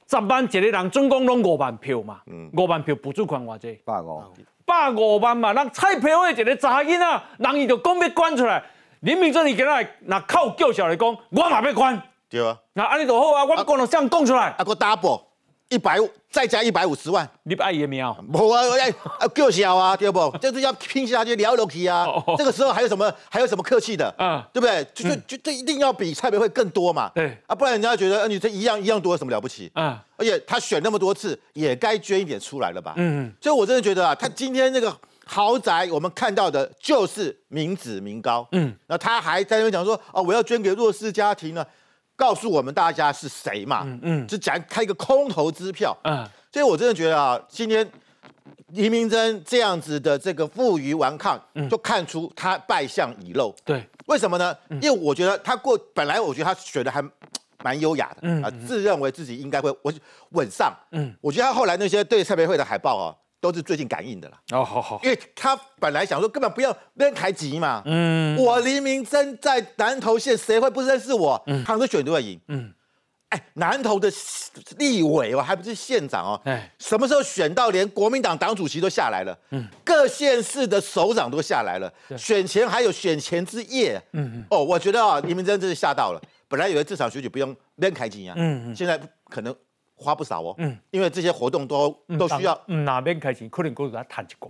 [0.09, 3.79] 十万一个人总共拢五万票嘛，嗯，五万票补助款偌济？
[3.85, 4.23] 百五，
[4.65, 8.65] 百五万嘛，人蔡培慧一个查囡仔，人伊就讲要关出来，
[9.01, 15.21] 林明正伊今日那靠叫嚣来讲，我嘛要关，对啊，那安尼就好啊，我讲了这样讲出来，啊个 double。
[15.75, 18.13] 一百五再加一百五十万，你不爱也苗？
[18.33, 20.31] 不啊，哎，够小啊， 对不？
[20.39, 22.07] 就是要拼下去聊楼梯啊。
[22.39, 23.13] 这个时候还有什么？
[23.29, 24.07] 还有什么客气的？
[24.17, 24.87] 啊，对不对？
[24.95, 27.11] 就就就这一定要比蔡培会更多嘛？
[27.13, 29.69] 对啊，不然人家觉得你这一样一样多有什么了不起？
[29.75, 32.95] 啊，而且他选那么多次，也该捐一点出来了吧？
[32.97, 38.47] 嗯，所以我真的觉得啊，他今天那个豪宅，我们看到的就是民脂民膏。
[38.53, 41.67] 嗯，那他还在那边讲说，哦，我要捐给弱势家庭呢。
[42.17, 43.83] 告诉我们大家是谁嘛？
[43.85, 45.97] 嗯嗯，就讲开一个空头支票。
[46.05, 47.89] 嗯，所以我真的觉得啊，今天
[48.69, 53.55] 黎明真这样子的这个负隅顽抗，嗯就看出他败相已露。
[53.65, 54.57] 对，为什么呢？
[54.81, 57.03] 因为我觉得他过本来我觉得他选的还
[57.63, 59.95] 蛮优雅的，嗯啊，自认为自己应该会稳
[60.31, 60.73] 稳上。
[60.93, 63.15] 嗯，我觉得他后来那些对蔡培慧的海报啊。
[63.45, 64.41] 都是最近感应的啦。
[64.53, 67.83] 哦，好好，因为他本来想说根本不要认台籍嘛。
[67.85, 71.43] 嗯，我黎明真在南投县，谁会不认识我？
[71.47, 72.41] 嗯，他们选都会赢。
[72.49, 72.73] 嗯，
[73.29, 74.11] 哎，南投的
[74.79, 76.41] 立委哦，还不是县长哦。
[76.45, 79.39] 哎，什么时候选到连国民党党主席都下来了？
[79.51, 81.93] 嗯，各县市的首长都下来了。
[82.17, 84.01] 选前还有选前之夜。
[84.13, 84.45] 嗯嗯。
[84.49, 86.23] 哦，我觉得啊，黎明真真是吓到了。
[86.49, 88.35] 本来以为这场选举不用认台籍啊。
[88.39, 88.75] 嗯嗯。
[88.75, 89.55] 现在可能。
[89.97, 94.49] 花不少哦，嗯，因为这些活动都都需要哪边开心，可能公主他谈几个。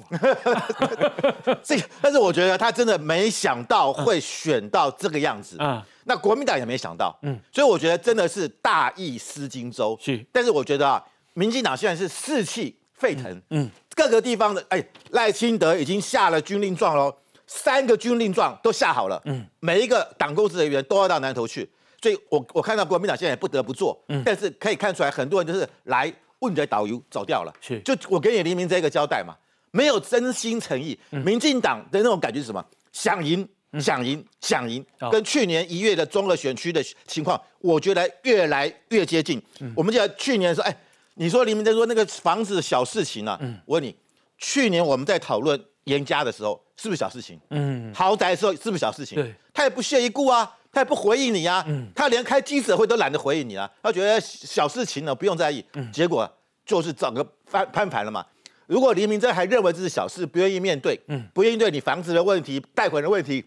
[1.62, 9.96] 这，但是我觉得他真的没想到会选到这个样子，嗯，那国民党也没想到，嗯，所以我觉得真的是大意失荆州。
[10.00, 11.04] 是，但是我觉得啊，
[11.34, 17.14] 民进党现在是士气沸腾，嗯，各个地方的，哎，赖清德已经下了军令状喽，
[17.46, 21.70] 三个军令状都下好了，嗯，每一个党公职人员都要到南投去。
[22.04, 29.34] 所以，我我看到国民党现在也不得不做，嗯，但是可以看出来，很多人就是来问题导游走掉了，是就我给你黎明这个交代嘛，
[29.70, 30.98] 没有真心诚意。
[31.08, 32.62] 民进党的那种感觉是什么？
[32.92, 33.48] 想赢，
[33.80, 39.42] 想赢，想赢，跟去年一月的中二选区的情况，我觉得越来越接近。
[39.74, 40.76] 我们讲去年说，哎，
[41.14, 43.96] 你说黎明在说那个房子小事情啊，我问你，
[44.36, 47.40] 去年我们在讨论严家的时候，是不是小事情？
[47.48, 49.16] 嗯，豪宅的时候是不是小事情？
[49.16, 50.54] 对，他也不屑一顾啊。
[50.74, 56.28] 他也不回应你啊，他连开记者会都懒得回应你啊，他觉得小事情呢不用在意，结果
[56.66, 58.26] 就是整个翻翻盘了嘛。
[58.66, 61.22] 如果黎明真还认为这是小事，不愿意面对，嗯。
[61.32, 63.44] 不愿意对你房子的问题、贷款的问题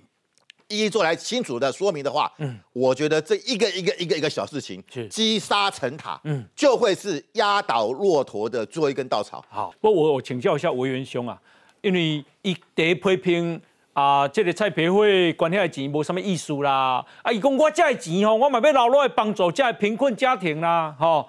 [0.68, 2.58] 一一做来清楚的说明的话，嗯。
[2.72, 6.46] 我觉得这一个一个一个一个小事情积沙成塔，嗯。
[6.56, 9.44] 就会是压倒骆驼的最后一根稻草。
[9.50, 11.42] 好，不过我我请教一下委员兄啊，
[11.82, 13.62] 因为一得批评。
[13.98, 17.04] 啊，这个蔡培慧管遐的钱无什么意思啦。
[17.24, 21.28] 啊，伊讲我这钱吼，我嘛要留落来帮助这贫困家庭啦，吼。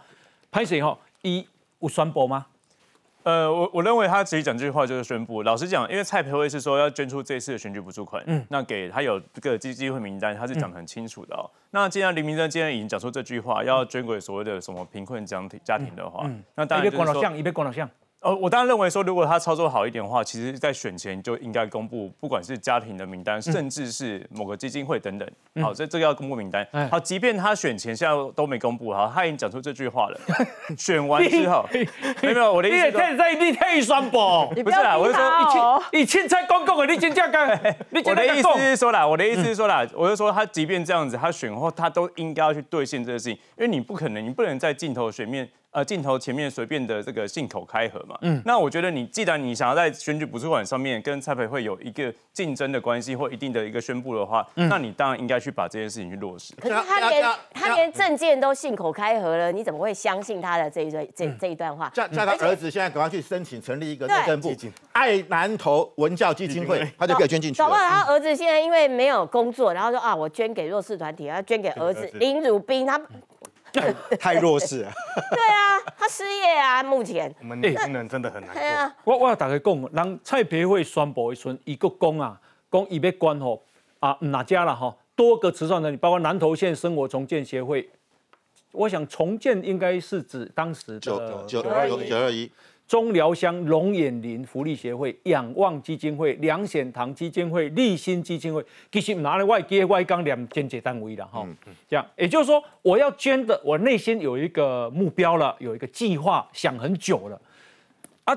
[0.51, 0.99] 潘谁吼？
[1.23, 2.45] 伊有宣布吗？
[3.23, 5.43] 呃，我我认为他直接讲这句话就是宣布。
[5.43, 11.49] 老实讲，因为蔡培慧是说要捐出这次的选举补助款，嗯，那给他有这个机机会名单，他是讲得很清楚的哦。
[11.71, 17.89] 那既然林明珍今天已经讲出这句话，要捐给所谓的什么贫困家庭家庭的话，那当然就是说，一边关老像。
[18.21, 25.29] 呃，我当然认为说，如果他操作好一点的话，其实在选前就应该公布，不管是家庭的名单，甚至是某个基金会等等。
[25.63, 26.67] 好，这这个要公布名单。
[26.91, 30.21] 好，即便他选前现在都没公布，好，他已经讲出这句话了。
[30.77, 31.65] 选完之后，
[32.21, 32.77] 没有我的意思。
[32.79, 34.19] 你也可以在你可以宣布，
[34.65, 37.49] 不是啦，我是说，你青菜公共的，你真正干？
[38.05, 45.49] 我的意思是说啦，我的意思是说啦，我就说他即便这样子，他选后他都应该要去兑现这个事情，因为你不可能，你不能在镜头前面。
[45.71, 56.55] 呃，镜头前面随便的这个信口开河嘛，嗯，那我觉得你既然你想要在选举补助款上面跟蔡培慧有一个竞争的关系或一定的一个宣布的话，那你当然应该去把这件事情去落实。
[56.57, 61.91] 可是他连他连证件都信口开河了，你怎么会相信他的这一段这这一段话？
[61.91, 64.51] 叫叫他儿子现在赶快去申请成立一个内政部
[64.93, 67.59] 爱南投文教基金会，他就可以捐进去。
[67.59, 72.99] 搞不好他儿子现在因为没有工作，然后说啊，我捐给弱势团体，要捐给儿子林汝斌他。
[74.19, 74.93] 太弱势了。
[75.31, 77.35] 对啊，他失业啊，目前。
[77.41, 78.55] 我们年轻人真的很难
[79.05, 79.15] 过。
[79.15, 83.63] 我我要大家讲，人蔡培慧宣布一村，一个讲啊，讲伊要关吼
[84.01, 84.95] 啊，哪家了哈？
[85.15, 87.89] 多个慈善团体，包括南投县生活重建协会。
[88.73, 92.51] 我想重建应该是指当时的九九九九二一。
[92.89, 101.47] 中寮乡龙眼林福利协会、仰望基金会、梁显堂基金会、立新基金会，其实拿来外接外刚两间接单位的哈，
[101.87, 107.39] 这样也就是说，我要捐的，我内心有一个目标了，有一个计划，想很久了
[108.25, 108.35] 啊。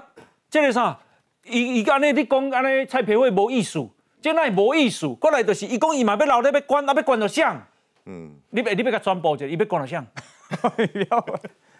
[0.49, 0.99] 这个啥？
[1.45, 3.87] 伊伊安尼你讲安尼蔡培慧无意思，
[4.21, 7.57] 这那无意思，过来就是伊讲伊嘛要留咧要关，啊要关到像，
[8.05, 10.05] 嗯，你别你别甲宣布者，伊要管到像。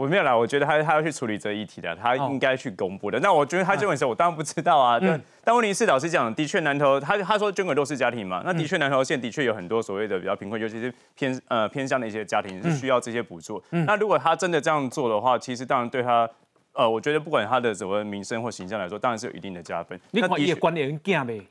[0.00, 3.20] 我没有啦，我觉得他他要去处理这一题的，他应该去公布的。
[3.20, 4.98] 那我觉得他捐的时候，我当然不知道啊。
[4.98, 13.62] 但但问题是，老师讲，的确南投他他说捐给弱势家庭嘛，那的确南投县的确有很多所谓的比较贫困，尤其是偏呃偏向的一些家庭是需要这些补助。
[13.68, 16.26] 那如果他真的这样做的话，其实当然对他
[16.72, 20.00] 呃，我觉得不管他的什么名声或形象来说，当然是有一定的加分。
[20.12, 21.42] 你看也关联囝呗。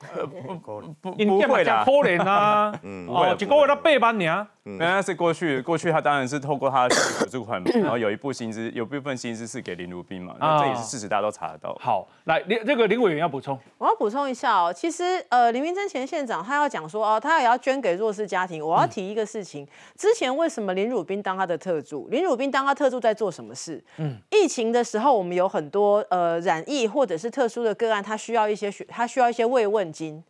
[0.00, 2.72] 呃 不不不不会的，可怜 啊！
[2.82, 4.46] 嗯，哦，一个月他八万年。
[4.68, 11.72] 嗯，那是过去，过去他当然是透过他的补助款， 然后有一部薪资，有部分薪资是给林如斌嘛，那这也是事实，大家都查得到。
[11.80, 18.64] 好，来林这个林委员要补充，我要补充一下哦，其实呃林明珍前县长他要讲说哦，他也要捐给弱势家庭。
[18.66, 19.64] 我要提一个事情，
[19.96, 22.08] 之前为什么林汝斌当他的特助？
[22.08, 23.82] 林汝斌当他特助在做什么事？
[23.98, 30.22] 嗯，疫情的时候我们有很多呃染疫或者是特殊的个案，他需要一些他需要一些慰问金。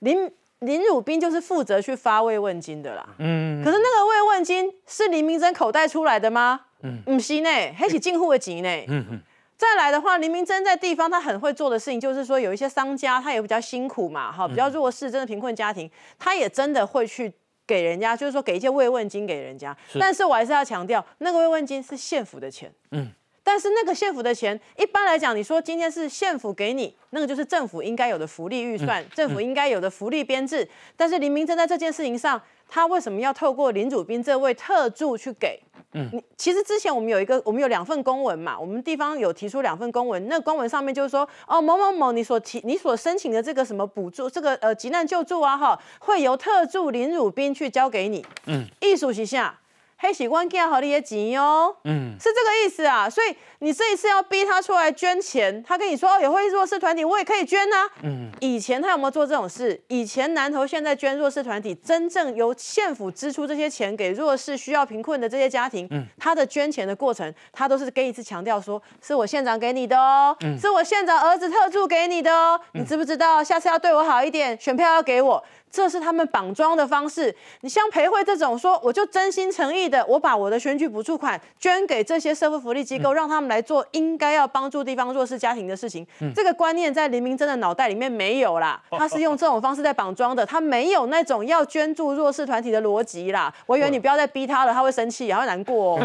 [0.00, 3.08] 林林汝斌就是负责去发慰问金的啦。
[3.18, 6.60] 嗯，可是那个慰问金是林明珍口袋出来的吗？
[6.82, 8.84] 嗯，不是呢，还是进户的钱呢。
[8.88, 9.20] 嗯嗯。
[9.56, 17.32] 再来的话，林明珍在地方他很会做的事情，就是说有一些商家他也比较辛苦嘛，哈，比较弱势，真的贫困家庭，他也真的会去
[17.66, 19.76] 给人家，就是说给一些慰问金给人家。
[19.98, 22.72] 但是我还是要强调，那个慰问金是县府的钱。
[22.92, 23.10] 嗯。
[23.48, 30.68] 但是那个县府的钱，一般来讲，你说今天是县府给你，那个就是政府应该有的福利预算，政府应该有的福利编制。
[30.94, 32.38] 但是林明正在这件事情上，
[32.68, 35.58] 他为什么要透过林主斌这位特助去给？
[35.94, 48.22] 嗯，其实之前我们有一个，我们有两份公文嘛，我们地方有提出两份公文，那公文上面就是说，哦，某某某，你所提你所申请的这个什么补助，这个呃急难救助啊，哈，会由特助林汝斌去交给你。
[48.44, 49.58] 嗯，艺术旗下。
[50.00, 53.10] 黑喜官给好你的钱哦，嗯，是这个意思啊。
[53.10, 57.88] 所以你这一次要逼他出来捐钱，他跟你说哦，也会弱势团体，我也可以捐呐。
[58.02, 59.80] 嗯，以前他有没有做这种事？
[59.88, 73.42] 以前南投现在捐弱势团体，真正由县府支出这些钱给弱势需要贫困的这些家庭，嗯，他的捐钱的过程，他都是跟一次强调说，是我县长给你的哦，是我县长儿子特助给你的哦，你知不知道？
[73.42, 75.42] 下次要对我好一点，选票要给我。
[75.70, 77.34] 这是他们绑桩的方式。
[77.60, 86.06] 你像培慧这种说，我就真心诚意的，我把我的选举补助款捐给这些社会福利机构，让他们来做应该要帮助地方弱势家庭的事情。
[86.34, 93.52] 这个观念在林明真的脑袋里面没有啦，他是用这种方式在绑桩的，他没有那种要捐助弱势团体的逻辑啦。
[93.66, 95.98] 我以为你不要再逼他了，他会生气，也会难过。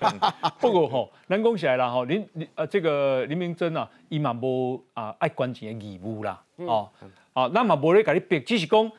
[0.58, 6.88] 不过吼，难讲起来了哈，林林呃这个林明真啊，伊嘛无啊爱管钱的义务啦，哦
[7.32, 8.90] 哦，那嘛无咧甲你逼，只是讲。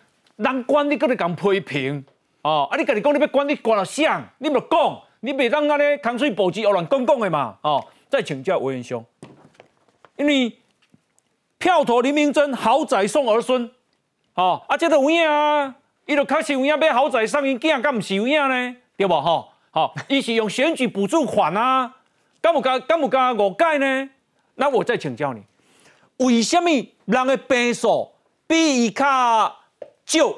[0.41, 2.03] 人管你，搁咧讲批评，
[2.41, 2.75] 哦，啊！
[2.75, 4.19] 你家己讲你要管你管了啥？
[4.39, 7.85] 你咪讲，你袂当安尼空嘴保持胡乱讲讲的嘛，哦！
[8.09, 9.05] 再请教委员兄，
[10.17, 10.57] 因为
[11.59, 13.69] 票投林明珍，豪宅送儿孙，
[14.33, 15.75] 哦，啊，这都有影啊，
[16.07, 18.75] 伊就确实有影买豪宅送因囝，敢毋是有影呢？
[18.97, 19.49] 对无吼？
[19.69, 21.97] 好，伊是用选举补助款啊，
[22.41, 24.09] 敢有加敢有加误解呢？
[24.55, 25.43] 那我再请教你，
[26.17, 26.69] 为什么
[27.05, 28.11] 人的病数
[28.47, 29.55] 比伊较？
[30.19, 30.35] 少，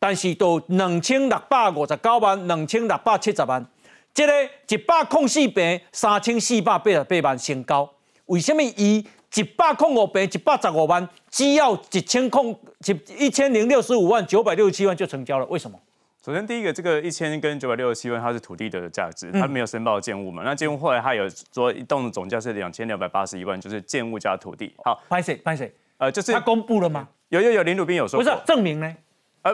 [0.00, 3.64] 但是都两千六百五十九万，两千六百七十万，
[4.12, 4.32] 这个
[4.68, 7.88] 一百空四平，三千四百八十八万成交。
[8.26, 12.50] 为什么以一百空五平，一百十五万，只要一千空
[12.84, 15.46] 一一千零六十五万九百六十七万就成交了？
[15.46, 15.78] 为什么？
[16.24, 20.42] 首先，第一个，这个一千跟九百六十七万，它是土地的价值，它没有申报建物嘛？
[20.44, 24.74] 那建物后来它有说一栋的总价是两千两百八十一万，就是建物加土地。
[24.84, 25.72] 好，拍谁拍谁？
[25.98, 27.08] 呃，就是他公布了吗？
[27.28, 28.96] 有有有，林鲁斌有说，不是证明呢？
[29.42, 29.52] 呃，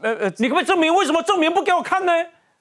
[0.00, 0.94] 呃呃，你可不可以证明？
[0.94, 2.12] 为什么证明不给我看呢？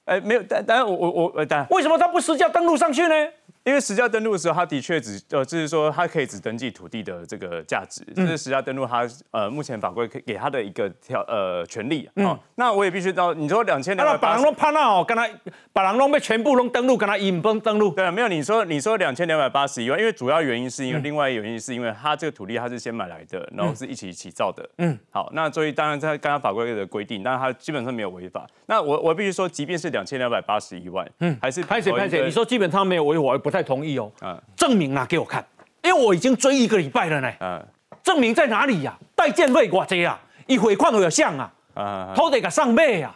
[0.06, 3.16] 哎，没有，但但我我我呃，但为什么他不实价登录上去呢？
[3.64, 12.10] 因为实价登录的时候，他的确只呃，就是说他可以只登记土地的这个价值，这是实价登录他呃目前法规给给他的一个条呃权利。
[12.16, 15.30] 嗯，那我也必须到你说两千两百把人拢判那哦，跟他
[15.72, 17.92] 把人拢被全部拢登录，跟他引崩登录。
[17.94, 24.68] 对啊，没有你说你说两千两百八十一万，因为主要原因是因为另外一个原因是因为他这个土地他是先买来的，然后是一起起造的。
[24.80, 28.48] 嗯，好，那所以当然在刚刚法规的规定，但是他基本上没有违法。
[28.66, 32.24] 那我我必须说，即便是两千两百八十一万，嗯，还是拍谁拍谁？
[32.26, 34.12] 你说基本上没有违法，我不太同意哦。
[34.56, 35.46] 证明拿给我看，
[35.84, 37.32] 因为我已经追一个礼拜了呢。
[37.40, 37.64] 嗯，
[38.02, 38.98] 证明在哪里呀？
[39.16, 43.16] 代建费我这啊，一回款都有像啊，啊，偷得个上倍啊。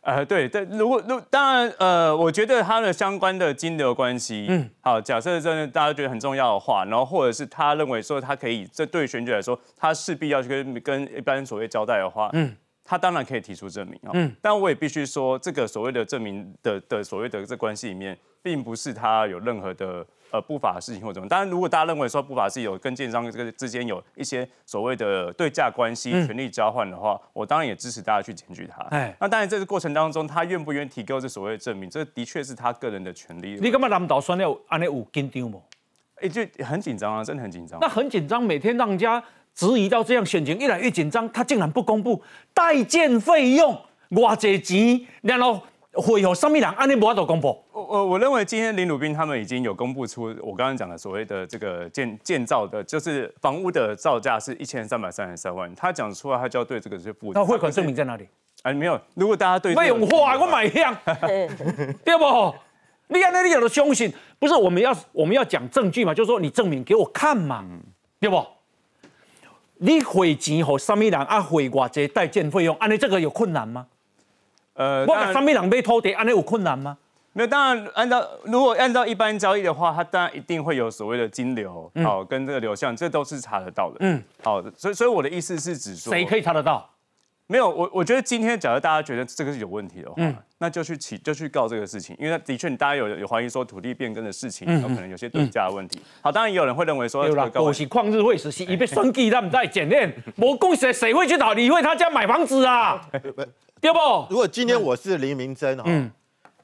[0.00, 12.54] 呃，对对，如果如当然，呃，我觉得他的相关的金流关系，嗯，好，假设真的大家觉得很重要的话，然后或者是他认为说他可以，这对选举来说，他势必要去跟跟一般所谓交代的话，嗯。
[12.84, 21.26] 他当然可以提出证明啊，嗯，但我也必须说，这个所谓的证明的的所谓的这关系里面，并不是他有任何的呃不法的事情或怎么。
[21.26, 28.82] 当然，如果大家认为说不法是有跟建商这个之间有一些所谓的对价关系、权力交换的话，我当然也支持大家去检举他。
[28.90, 33.58] 哎，那当然，在这过程当中，他愿不愿意提供这所谓的证明，这的确是他个人的权利。
[33.62, 35.62] 你干嘛南岛选了安尼有紧张不？
[36.16, 37.80] 哎，就很紧张啊，真的很紧张。
[37.80, 39.24] 那很紧张，每天让人家。
[39.54, 42.20] 质疑到这样，选情越来越紧张，他竟然不公布
[42.52, 43.78] 代建费用
[44.10, 45.60] 偌济钱，然后
[45.92, 47.56] 会有什么人安尼无法度公布？
[47.72, 57.38] 我我我认为今天林鲁斌他们已经有公布出我刚刚讲的所谓的这个建建造的，就是房屋的造价是一千三百三十三万，他讲出来他就要对这个是负责。
[57.38, 58.28] 那汇款证明在哪里？
[58.62, 59.00] 哎，没有。
[59.14, 60.96] 如果大家对没有花，我买香，
[62.02, 62.54] 对不？
[63.08, 66.14] 你安那你有的相信，不是我们要我们要讲证据嘛？
[66.14, 67.62] 就是说你证明给我看嘛，
[68.18, 68.44] 对不？
[69.78, 71.40] 你汇钱给什么人啊？
[71.40, 73.86] 汇偌济代建费用，安尼这个有困难吗？
[74.74, 76.96] 呃，我给什么人买土地，安尼有困难吗？
[77.32, 83.96] 没有，当然按照如果按照一般交易的话，它当然一定会有所谓的金流，好跟这个流向，这都是查得到的。
[84.00, 86.88] 嗯，好，所以所以我的意思是指说，谁可以查得到？
[87.46, 96.00] 没有，我我觉得今天假如大家觉得这个是有问题的话，那就去起就去告这个事情，因为的确大家有有怀疑说土地变更的事情，有可能有些对价的问题。
[96.22, 100.10] 好，当然也有人会认为说，有啦，我是旷日会时，是一被算计，他们在检验。
[100.36, 103.06] 我公谁谁会去找李慧他家买房子啊？
[103.80, 104.26] 对不？
[104.30, 106.10] 如果今天我是林明珍哈，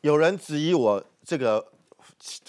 [0.01, 1.62] 有人质疑我这个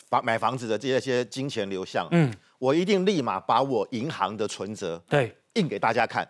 [0.10, 5.36] 房买房子的这些金钱流向，嗯，我一定立马把我银行的存折对。
[5.56, 6.28] 印给大家看，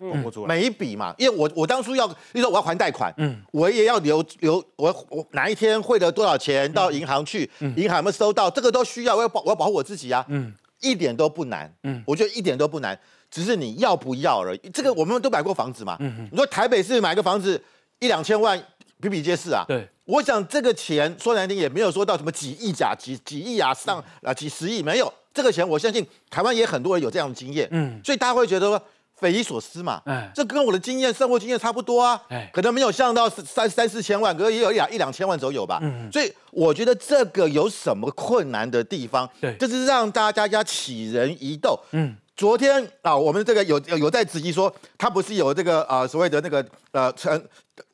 [0.47, 12.97] 每一笔嘛，因为我我当初要，你说我要还贷款，嗯，我也要留留，我我哪一天汇了多少钱到银行去，银行有没有收到，这个都需要，我要保我要保护我自己啊，嗯，一点都不难，嗯，我觉得一点都不难，
[13.30, 14.69] 只是你要不要而已。
[14.74, 17.61] 这个我们都买过房子嘛，嗯你说台北市买个房子
[17.99, 18.59] 一两千万，
[18.99, 19.63] 比比皆是啊。
[19.67, 28.82] 对，我想这个钱说难听也没有说到什么几亿甲几几亿啊上啊几十亿没有，这个钱我相信台湾也很多人有这样的经验，嗯，所以大家会觉得说
[29.22, 39.30] 匪夷所思嘛，哎，这跟我的经验生活经验差不多啊，哎，可能没有上到三三四千万，可能也有两一两千万左右吧，嗯，所以我觉得这个有什么困难的地方？
[39.39, 42.17] 对，就是让大家家起人疑窦，嗯。
[42.34, 47.39] 昨天啊，我们这个有有在质疑说，他不是有这个啊所谓的那个呃成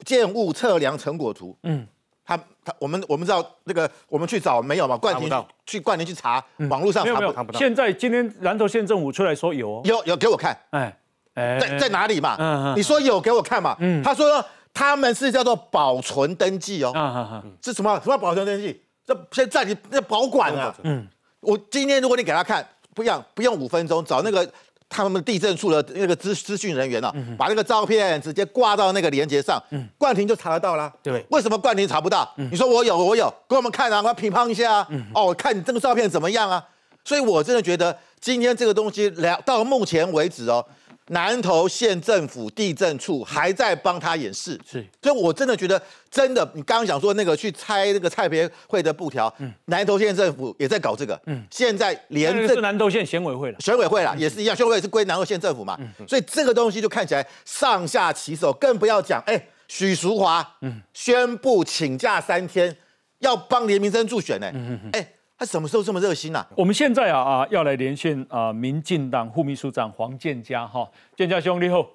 [0.05, 1.57] 建物测量成果图？
[1.63, 1.85] 嗯，
[2.23, 4.95] 他他我们我们知道那个我们去找没有嘛？
[4.95, 5.29] 冠廷
[5.65, 7.59] 去冠廷去查，网络上查不到。
[7.59, 10.97] 现在今天南投县政府出来说有，有有给我看，哎哎，
[11.37, 12.35] 在在哪里嘛？
[12.39, 13.75] 嗯嗯，你说有给我看嘛？
[13.79, 18.81] 嗯，他说他们是叫做保存登记哦，嗯嗯嗯，是什么什么保存登记？
[19.05, 21.07] 这现在你那保管啊，嗯，
[21.39, 22.67] 我今天如果你给他看。
[22.97, 24.51] 不要不用五分钟，找那个
[24.89, 29.61] 他们地震处的那个资资讯人员啊，把那个照片直接挂到那个连接上，
[29.99, 30.91] 冠廷就查得到啦。
[31.03, 32.27] 对，为什么冠廷查不到？
[32.49, 34.87] 你说我有我有，给我们看啊，我乒乓一下啊。
[35.13, 36.65] 哦，看你这个照片怎么样啊？
[37.05, 40.65] 所以我真的觉得今天这个东西了到目前为止哦。
[41.07, 45.81] 南投县政府地震处还在帮他演示，是，所以我真的觉得，
[46.11, 62.75] 真的，你刚刚讲说那个去拆那个蔡培会的布条，嗯，南投县政府也在搞这个，嗯，现在连这是南投县选委会了，选委会了也是一样，选委会是归南投县政府嘛，所以这个东西就看起来上下其手，更不要讲，哎，许淑华，嗯，宣布请假三天，
[63.19, 65.07] 要帮连明生助选呢，嗯嗯，哎。
[65.37, 66.47] 他什么时候这么热心啊？
[66.55, 71.87] 我们现在啊啊要来连线啊，民进党副秘书长黄建佳哈，建佳兄你好，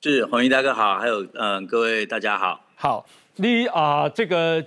[0.00, 3.04] 是黄毅大哥好，还有嗯各位大家好，好，
[3.36, 4.64] 你啊这个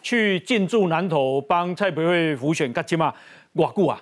[0.00, 3.12] 去进驻南投帮蔡培慧辅选，干起码
[3.54, 4.00] 偌久啊？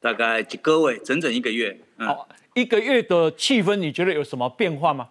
[0.00, 1.76] 大概几个位，整整一个月。
[1.96, 5.08] 好，一个月的气氛，你觉得有什么变化吗？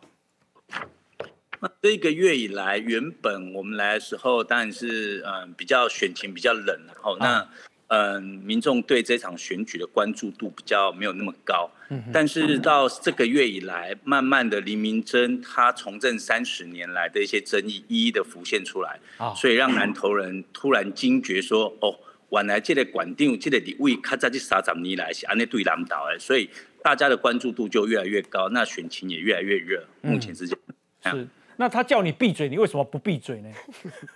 [1.59, 7.47] 那 这一个月以来，原本我们来的时候，当然是嗯比较选情比较冷，然后那
[7.87, 11.69] 嗯民众对这场选举的关注度比较没有那么高。
[11.89, 12.03] 嗯。
[12.13, 21.97] 但是到这个月以来，慢慢的黎明真他从政三十年来的一些争议一一的浮现出来，啊，所以让南投人突然惊觉说，哦，
[22.29, 26.49] 原来这个管定这个地位，卡在这三十年来是安尼对南投的，所以
[26.83, 29.83] 大家的关注度就越来越高，那选情也越来越热。
[30.01, 30.55] 目前是这
[31.03, 31.17] 样。
[31.17, 31.27] 是。
[31.57, 33.49] 那他叫你闭嘴，你为什么不闭嘴呢？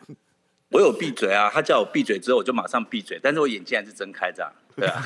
[0.71, 5.03] 我有闭嘴啊，他叫我闭嘴之后，我就马上闭嘴，但是我眼睛还是睁开着，对啊。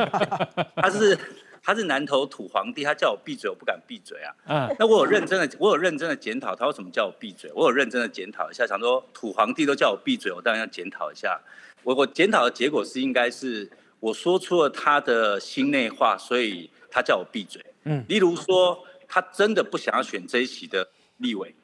[0.76, 1.18] 他是
[1.62, 4.34] 他是南头土皇帝，他叫我闭嘴，我不敢闭嘴啊。
[4.46, 4.76] 嗯。
[4.78, 11.38] 那我有认真的，我有认真的检讨他为什么叫我闭嘴，我有认真的检讨一下，想说土皇帝都叫我闭嘴，我当然要检讨一下。
[11.82, 13.70] 我我检讨的结果是，应该是
[14.00, 17.62] 我说出了他的心内话，所以他叫我闭嘴。
[17.82, 18.02] 嗯。
[18.08, 21.54] 例如说，他真的不想要选这一席的立委。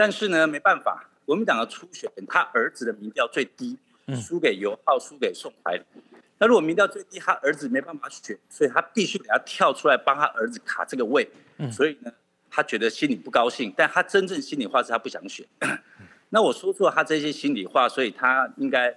[0.00, 3.76] 但是呢，没办法，国民党的初选，他儿子的民调最低，
[4.16, 5.78] 输给尤浩，输给宋怀。
[6.38, 11.28] 那如果民调最低，他儿子没办法选，所以他必须给他跳出来帮他儿子卡这个位。
[11.70, 12.10] 所以呢，
[12.50, 15.46] 他觉得心里不高兴，但他真正心里话是他不想选。
[16.30, 18.96] 那我说出了他这些心里话，所以他应该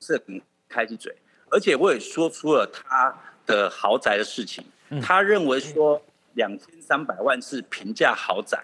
[0.00, 1.16] 是很开起嘴，
[1.50, 4.62] 而且我也说出了他的豪宅的事情。
[5.00, 6.02] 他认为说
[6.34, 8.62] 两千三百万是平价豪宅。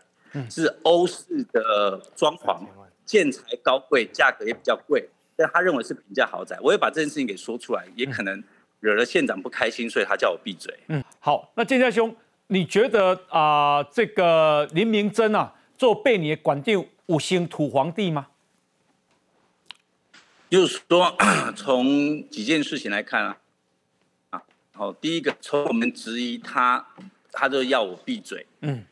[0.50, 2.66] 是欧式的装潢，
[3.04, 6.58] 建材高贵，价格也比较贵，但他认为是平价豪宅。
[6.60, 8.42] 我也把这件事情给说出来，也可能
[8.80, 10.76] 惹了县长不开心，所以他叫我闭嘴。
[10.88, 12.14] 嗯，好，那建家兄，
[12.48, 18.28] 你觉得啊，这个林明珍啊，做被你管定五星土皇帝吗？
[20.50, 21.16] 就是说，
[21.56, 23.38] 从几件事情来看啊，
[24.30, 26.86] 啊，好，第一个，从我们质疑他，
[27.32, 28.46] 他就要我闭嘴。
[28.60, 28.84] 嗯。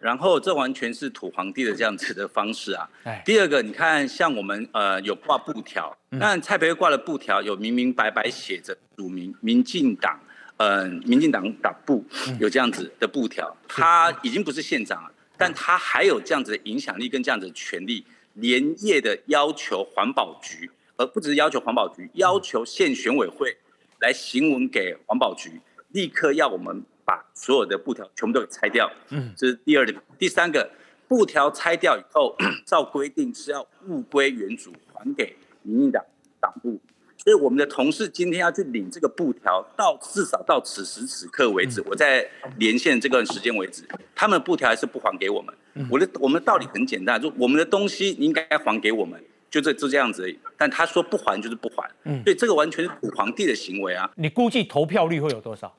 [0.00, 2.88] 然后这完全是土皇帝的这样子的方式啊。
[3.22, 10.18] 第二个，你看像我们呃有挂布条，那蔡培挂的布条有明明白白写着署名民进党，
[10.56, 12.02] 嗯，民进党党部
[12.40, 18.02] 有这样子的布条，他已经不是县长了，但他还有这样子的影响力跟这样子的权利，
[18.34, 23.54] 连夜的要求环保局，而不只是要求环保局，要求县选委会
[24.00, 26.82] 来行文给环保局，立刻要我们。
[27.10, 30.00] 把所有的布条全部都给拆掉，嗯，这是第二点。
[30.16, 30.70] 第三个，
[31.08, 36.00] 布条拆掉以后， 照规定是要物归原主，还给民进党
[36.38, 36.78] 党部。
[37.18, 42.24] 所以我们的同事今天要去领这个布条，到至少到此时此刻为止，我在
[42.58, 43.82] 连线这段时间为止，
[44.14, 45.52] 他们布条还是不还给我们。
[45.90, 50.22] 我的我们道理很简单，就我们的东西应该还给我们，就这就这样子。
[50.22, 50.38] 而已。
[50.56, 54.08] 但他说不还就是不还，嗯，所以这个完全是土皇帝的行为啊。
[54.14, 55.76] 你估计投票率会有多少？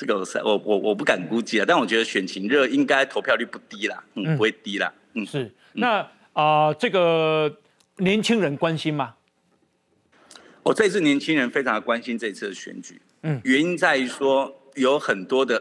[0.00, 5.52] 这个我我我不敢估计啊，但我觉得选情热应该投票率不低啦，嗯，不会低啦，嗯，是。
[5.74, 7.54] 那啊，这个
[7.98, 9.14] 年轻人关心吗？
[10.62, 14.56] 我这次年轻人非常的关心这次的选举，嗯，原因在于说。
[14.76, 15.60] 有很多的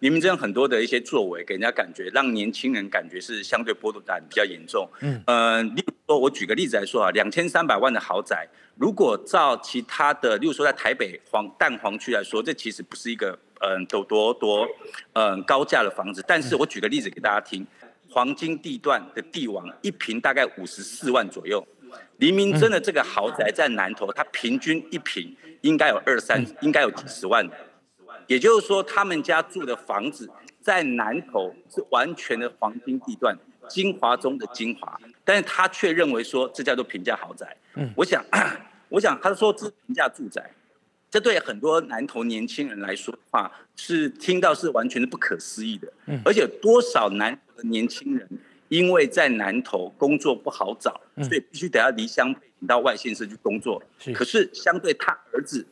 [0.00, 4.88] 林明真很多的一些作为，给人家感觉让年轻人感觉是相对剥夺感比较严重。
[5.00, 14.68] 嗯，呃，例如说，我举个例子来说啊，两千三百万的豪宅，如果照其他的，例如说在台北黄蛋黄区来说，这其实不是一个嗯多多多
[15.12, 16.24] 嗯高价的房子。
[16.26, 17.66] 但是我举个例子给大家听，
[18.10, 21.66] 黄金地段的地王一平大概五十四万左右，
[22.18, 27.48] 黎明真的这个豪宅在南头，它平均一平应该有二三，应该有几十万。
[28.26, 30.28] 也就是说，他们家住的房子
[30.60, 33.34] 在南头是完全的黄金地段，
[33.68, 37.56] 精华中的精华，但是他却认为说这叫做平价豪宅。
[37.74, 38.22] 嗯，我想，
[38.90, 40.50] 我想他说这是平价住宅，
[41.10, 45.92] 这对很多南投年轻人来说的话，是听到是完全是不可思议的。
[46.06, 48.28] 嗯，而且多少南投的年轻人
[48.68, 53.82] 因为在南投工作不好找，所以必须得要离乡背井到外县市去工作。
[53.98, 55.66] 是，可是相对他儿子。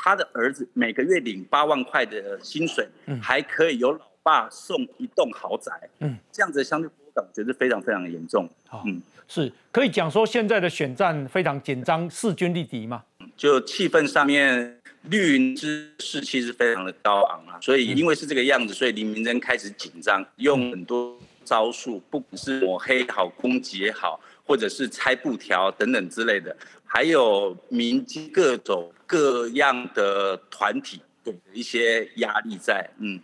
[0.00, 2.88] 他的儿子每个月领八万块的薪水，
[3.20, 8.48] 还可以有老爸送一栋豪宅，嗯，这样子相对我感觉是非常非常的严重。
[8.86, 13.02] 嗯，是可以讲说现在的选战非常紧张，势均力敌嘛。
[13.36, 28.92] 就气氛上面，绿营之士气是非常的高昂啊，所以因为是这个样子，所以林明珍开始紧张，用很多招数，不管是抹黑也好，攻击也好，或者是拆布条等等之类的，还有民间各种。
[29.10, 33.18] 各样的团体给的一些压力在，嗯，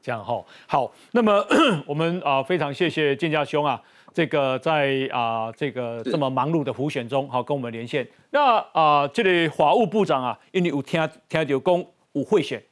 [0.00, 1.44] 这样哈，好，那么
[1.88, 3.82] 我们啊非常谢谢建家兄啊，
[4.14, 8.08] 这个在啊这个这么忙碌的湖选中，好跟我们连线。
[8.30, 12.62] 那啊这里法务部长啊，因为有听听到讲有贿选，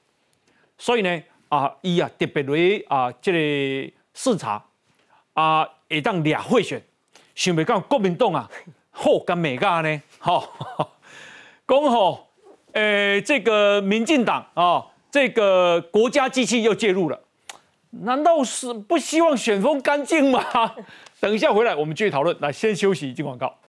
[0.78, 4.64] 所以呢啊伊啊特别来啊这里视察
[5.34, 6.80] 啊，会当俩贿选，
[7.34, 8.48] 想袂到国民党啊
[8.92, 10.48] 好干美噶呢，好
[11.66, 12.28] 讲好。
[12.74, 17.20] 呃，这个民进党啊，这个国家机器又介入了，
[17.90, 20.42] 难道是不希望选风干净吗？
[21.22, 22.36] 等一下回来，我们继续讨论。
[22.40, 23.61] 来，先休息，进广告。